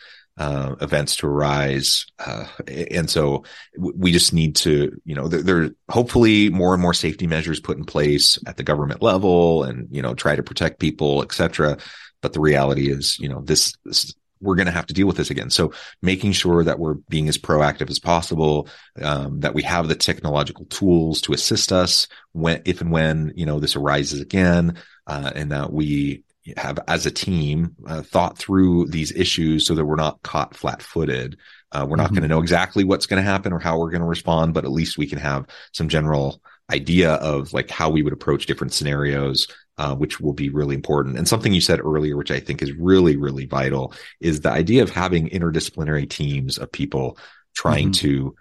uh, 0.42 0.76
events 0.82 1.16
to 1.18 1.28
arise, 1.28 2.08
uh, 2.18 2.46
and 2.68 3.08
so 3.12 3.44
we 3.78 4.12
just 4.12 4.34
need 4.34 4.56
to, 4.56 5.00
you 5.06 5.14
know, 5.14 5.28
there, 5.28 5.44
there 5.44 5.70
hopefully 5.88 6.50
more 6.50 6.74
and 6.74 6.82
more 6.82 6.96
safety 6.96 7.28
measures 7.28 7.60
put 7.60 7.78
in 7.78 7.86
place 7.86 8.40
at 8.48 8.58
the 8.58 8.64
government 8.64 9.04
level, 9.04 9.64
and 9.64 9.88
you 9.92 10.02
know, 10.02 10.16
try 10.16 10.36
to 10.36 10.42
protect 10.42 10.80
people, 10.80 11.22
etc. 11.22 11.78
But 12.22 12.34
the 12.34 12.40
reality 12.40 12.90
is, 12.90 13.20
you 13.20 13.30
know, 13.30 13.42
this, 13.42 13.76
this 13.86 14.16
we're 14.42 14.56
going 14.56 14.66
to 14.66 14.72
have 14.72 14.88
to 14.88 14.96
deal 14.96 15.06
with 15.06 15.18
this 15.18 15.30
again. 15.30 15.52
So 15.52 15.74
making 16.02 16.32
sure 16.32 16.64
that 16.64 16.80
we're 16.80 16.96
being 16.96 17.28
as 17.28 17.38
proactive 17.38 17.92
as 17.92 18.00
possible, 18.00 18.68
um, 19.00 19.42
that 19.42 19.54
we 19.54 19.62
have 19.62 19.88
the 19.88 19.96
technological 19.96 20.66
tools 20.66 21.22
to 21.22 21.34
assist 21.34 21.72
us 21.72 22.08
when, 22.32 22.64
if 22.66 22.82
and 22.82 22.92
when, 22.92 23.32
you 23.36 23.46
know, 23.46 23.60
this 23.60 23.76
arises 23.76 24.22
again, 24.22 24.80
uh, 25.06 25.32
and 25.36 25.52
that 25.52 25.72
we 25.72 26.24
have 26.58 26.80
as 26.88 27.06
a 27.06 27.12
team 27.12 27.76
uh, 27.88 28.02
thought 28.02 28.38
through 28.38 28.88
these 28.88 29.12
issues 29.12 29.66
so 29.66 29.76
that 29.76 29.86
we're 29.86 29.96
not 29.96 30.22
caught 30.24 30.56
flat 30.56 30.82
footed. 30.82 31.38
Uh, 31.72 31.86
we're 31.88 31.96
not 31.96 32.08
mm-hmm. 32.08 32.16
going 32.16 32.24
to 32.24 32.28
know 32.28 32.42
exactly 32.42 32.84
what's 32.84 33.06
going 33.06 33.24
to 33.24 33.30
happen 33.30 33.54
or 33.54 33.60
how 33.60 33.80
we're 33.80 33.92
going 33.92 34.02
to 34.02 34.08
respond, 34.08 34.54
but 34.54 34.66
at 34.66 34.72
least 34.72 34.98
we 34.98 35.08
can 35.08 35.20
have 35.20 35.46
some 35.74 35.88
general 35.88 36.42
idea 36.72 37.14
of 37.16 37.54
like 37.54 37.70
how 37.70 37.90
we 37.90 38.02
would 38.02 38.14
approach 38.14 38.46
different 38.46 38.74
scenarios 38.74 39.48
uh, 39.82 39.96
which 39.96 40.20
will 40.20 40.34
be 40.34 40.50
really 40.50 40.76
important. 40.76 41.18
And 41.18 41.28
something 41.28 41.54
you 41.54 41.62
said 41.62 41.80
earlier, 41.80 42.16
which 42.16 42.30
I 42.30 42.40
think 42.40 42.62
is 42.62 42.72
really, 42.74 43.18
really 43.18 43.48
vital, 43.48 43.94
is 44.20 44.42
the 44.42 44.52
idea 44.52 44.84
of 44.84 44.92
having 44.92 45.30
interdisciplinary 45.30 46.08
teams 46.08 46.60
of 46.60 46.72
people 46.72 47.18
trying 47.56 47.88
mm-hmm. 47.88 48.08
to 48.08 48.36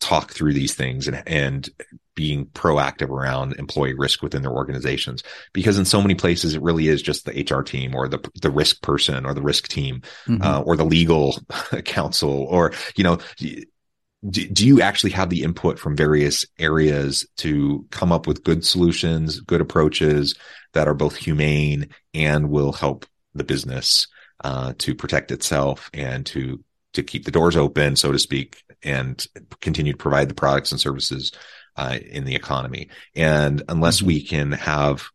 talk 0.00 0.32
through 0.32 0.54
these 0.54 0.74
things 0.74 1.06
and, 1.06 1.22
and 1.28 1.70
being 2.18 2.46
proactive 2.46 3.10
around 3.10 3.52
employee 3.60 3.94
risk 3.94 4.24
within 4.24 4.42
their 4.42 4.50
organizations. 4.50 5.22
Because 5.52 5.78
in 5.78 5.84
so 5.84 6.02
many 6.02 6.16
places, 6.16 6.56
it 6.56 6.62
really 6.62 6.88
is 6.88 7.00
just 7.00 7.24
the 7.24 7.44
HR 7.48 7.62
team 7.62 7.94
or 7.94 8.08
the, 8.08 8.18
the 8.42 8.50
risk 8.50 8.82
person 8.82 9.24
or 9.24 9.34
the 9.34 9.40
risk 9.40 9.68
team, 9.68 10.02
mm-hmm. 10.26 10.42
uh, 10.42 10.62
or 10.62 10.76
the 10.76 10.84
legal 10.84 11.40
counsel, 11.84 12.42
or, 12.50 12.72
you 12.96 13.04
know, 13.04 13.18
do, 13.36 14.48
do 14.48 14.66
you 14.66 14.82
actually 14.82 15.12
have 15.12 15.30
the 15.30 15.44
input 15.44 15.78
from 15.78 15.94
various 15.94 16.44
areas 16.58 17.24
to 17.36 17.86
come 17.92 18.10
up 18.10 18.26
with 18.26 18.42
good 18.42 18.66
solutions, 18.66 19.38
good 19.38 19.60
approaches 19.60 20.34
that 20.72 20.88
are 20.88 20.94
both 20.94 21.14
humane 21.14 21.88
and 22.14 22.50
will 22.50 22.72
help 22.72 23.06
the 23.32 23.44
business 23.44 24.08
uh, 24.42 24.72
to 24.78 24.92
protect 24.92 25.30
itself 25.30 25.88
and 25.94 26.26
to 26.26 26.64
to 26.94 27.02
keep 27.02 27.26
the 27.26 27.30
doors 27.30 27.54
open, 27.54 27.94
so 27.94 28.10
to 28.10 28.18
speak, 28.18 28.64
and 28.82 29.24
continue 29.60 29.92
to 29.92 29.98
provide 29.98 30.28
the 30.28 30.34
products 30.34 30.72
and 30.72 30.80
services 30.80 31.30
uh, 31.78 31.96
in 32.10 32.24
the 32.24 32.34
economy. 32.34 32.88
And 33.14 33.62
unless 33.68 33.98
mm-hmm. 33.98 34.06
we 34.08 34.22
can 34.22 34.52
have, 34.52 35.08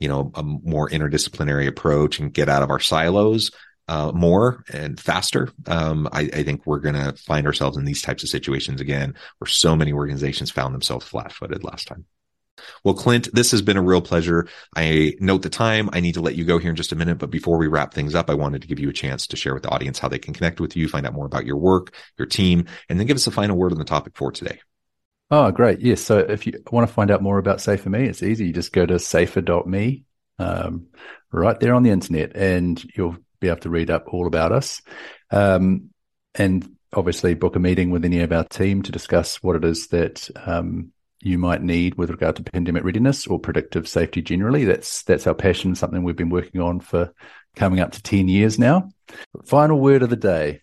you 0.00 0.08
know, 0.08 0.32
a 0.34 0.42
more 0.42 0.90
interdisciplinary 0.90 1.68
approach 1.68 2.18
and 2.18 2.34
get 2.34 2.48
out 2.48 2.62
of 2.62 2.70
our 2.70 2.80
silos, 2.80 3.52
uh, 3.86 4.12
more 4.12 4.64
and 4.70 5.00
faster, 5.00 5.48
um, 5.66 6.08
I, 6.12 6.22
I, 6.22 6.42
think 6.42 6.66
we're 6.66 6.80
going 6.80 6.94
to 6.94 7.14
find 7.14 7.46
ourselves 7.46 7.78
in 7.78 7.86
these 7.86 8.02
types 8.02 8.22
of 8.22 8.28
situations 8.28 8.82
again, 8.82 9.14
where 9.38 9.48
so 9.48 9.74
many 9.74 9.94
organizations 9.94 10.50
found 10.50 10.74
themselves 10.74 11.06
flat 11.06 11.32
footed 11.32 11.64
last 11.64 11.88
time. 11.88 12.04
Well, 12.84 12.94
Clint, 12.94 13.28
this 13.32 13.52
has 13.52 13.62
been 13.62 13.76
a 13.76 13.82
real 13.82 14.02
pleasure. 14.02 14.48
I 14.76 15.14
note 15.20 15.42
the 15.42 15.48
time. 15.48 15.88
I 15.92 16.00
need 16.00 16.14
to 16.14 16.20
let 16.20 16.34
you 16.34 16.44
go 16.44 16.58
here 16.58 16.70
in 16.70 16.76
just 16.76 16.92
a 16.92 16.96
minute. 16.96 17.18
But 17.18 17.30
before 17.30 17.56
we 17.56 17.68
wrap 17.68 17.94
things 17.94 18.14
up, 18.14 18.28
I 18.28 18.34
wanted 18.34 18.62
to 18.62 18.68
give 18.68 18.80
you 18.80 18.90
a 18.90 18.92
chance 18.92 19.28
to 19.28 19.36
share 19.36 19.54
with 19.54 19.62
the 19.62 19.70
audience 19.70 19.98
how 19.98 20.08
they 20.08 20.18
can 20.18 20.34
connect 20.34 20.60
with 20.60 20.76
you, 20.76 20.88
find 20.88 21.06
out 21.06 21.14
more 21.14 21.26
about 21.26 21.46
your 21.46 21.56
work, 21.56 21.94
your 22.18 22.26
team, 22.26 22.66
and 22.88 22.98
then 22.98 23.06
give 23.06 23.16
us 23.16 23.28
a 23.28 23.30
final 23.30 23.56
word 23.56 23.72
on 23.72 23.78
the 23.78 23.84
topic 23.84 24.16
for 24.16 24.32
today. 24.32 24.58
Oh, 25.30 25.50
great. 25.50 25.80
Yes. 25.80 26.00
So 26.00 26.18
if 26.18 26.46
you 26.46 26.54
want 26.70 26.88
to 26.88 26.92
find 26.92 27.10
out 27.10 27.22
more 27.22 27.38
about 27.38 27.60
Safer 27.60 27.90
Me, 27.90 28.06
it's 28.06 28.22
easy. 28.22 28.46
You 28.46 28.52
just 28.52 28.72
go 28.72 28.86
to 28.86 28.98
safer.me 28.98 30.04
um, 30.38 30.86
right 31.30 31.60
there 31.60 31.74
on 31.74 31.82
the 31.82 31.90
internet 31.90 32.34
and 32.34 32.82
you'll 32.96 33.16
be 33.40 33.48
able 33.48 33.60
to 33.60 33.70
read 33.70 33.90
up 33.90 34.06
all 34.08 34.26
about 34.26 34.52
us. 34.52 34.80
Um, 35.30 35.90
and 36.34 36.76
obviously 36.94 37.34
book 37.34 37.56
a 37.56 37.58
meeting 37.58 37.90
with 37.90 38.04
any 38.04 38.20
of 38.20 38.32
our 38.32 38.44
team 38.44 38.82
to 38.82 38.92
discuss 38.92 39.42
what 39.42 39.56
it 39.56 39.64
is 39.64 39.88
that 39.88 40.30
um, 40.46 40.92
you 41.20 41.36
might 41.36 41.62
need 41.62 41.96
with 41.96 42.10
regard 42.10 42.36
to 42.36 42.42
pandemic 42.42 42.84
readiness 42.84 43.26
or 43.26 43.38
predictive 43.38 43.88
safety 43.88 44.22
generally. 44.22 44.64
That's 44.64 45.02
that's 45.02 45.26
our 45.26 45.34
passion, 45.34 45.74
something 45.74 46.02
we've 46.02 46.16
been 46.16 46.30
working 46.30 46.60
on 46.60 46.80
for 46.80 47.12
coming 47.56 47.80
up 47.80 47.92
to 47.92 48.02
10 48.02 48.28
years 48.28 48.58
now. 48.58 48.90
Final 49.44 49.80
word 49.80 50.02
of 50.02 50.10
the 50.10 50.16
day. 50.16 50.62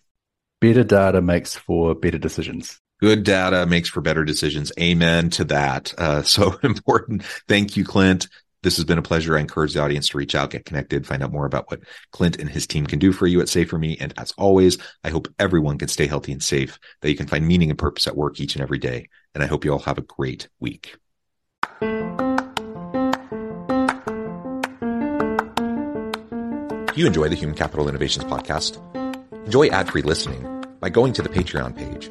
Better 0.60 0.84
data 0.84 1.20
makes 1.20 1.54
for 1.54 1.94
better 1.94 2.18
decisions. 2.18 2.80
Good 2.98 3.24
data 3.24 3.66
makes 3.66 3.90
for 3.90 4.00
better 4.00 4.24
decisions. 4.24 4.72
Amen 4.80 5.28
to 5.30 5.44
that. 5.44 5.92
Uh, 5.98 6.22
so 6.22 6.58
important. 6.62 7.22
Thank 7.46 7.76
you, 7.76 7.84
Clint. 7.84 8.28
This 8.62 8.76
has 8.76 8.84
been 8.84 8.98
a 8.98 9.02
pleasure. 9.02 9.36
I 9.36 9.40
encourage 9.40 9.74
the 9.74 9.82
audience 9.82 10.08
to 10.08 10.18
reach 10.18 10.34
out, 10.34 10.50
get 10.50 10.64
connected, 10.64 11.06
find 11.06 11.22
out 11.22 11.30
more 11.30 11.46
about 11.46 11.70
what 11.70 11.80
Clint 12.10 12.40
and 12.40 12.48
his 12.48 12.66
team 12.66 12.86
can 12.86 12.98
do 12.98 13.12
for 13.12 13.26
you 13.26 13.40
at 13.40 13.46
SaferMe. 13.46 13.96
And 14.00 14.14
as 14.16 14.32
always, 14.32 14.78
I 15.04 15.10
hope 15.10 15.28
everyone 15.38 15.78
can 15.78 15.88
stay 15.88 16.06
healthy 16.06 16.32
and 16.32 16.42
safe, 16.42 16.78
that 17.00 17.10
you 17.10 17.16
can 17.16 17.28
find 17.28 17.46
meaning 17.46 17.70
and 17.70 17.78
purpose 17.78 18.06
at 18.06 18.16
work 18.16 18.40
each 18.40 18.56
and 18.56 18.62
every 18.62 18.78
day. 18.78 19.08
And 19.34 19.44
I 19.44 19.46
hope 19.46 19.64
you 19.64 19.72
all 19.72 19.78
have 19.80 19.98
a 19.98 20.02
great 20.02 20.48
week. 20.58 20.96
If 26.88 27.00
you 27.00 27.06
enjoy 27.06 27.28
the 27.28 27.36
Human 27.36 27.54
Capital 27.54 27.88
Innovations 27.90 28.24
podcast, 28.24 28.80
enjoy 29.44 29.68
ad-free 29.68 30.02
listening 30.02 30.64
by 30.80 30.88
going 30.88 31.12
to 31.12 31.22
the 31.22 31.28
Patreon 31.28 31.76
page. 31.76 32.10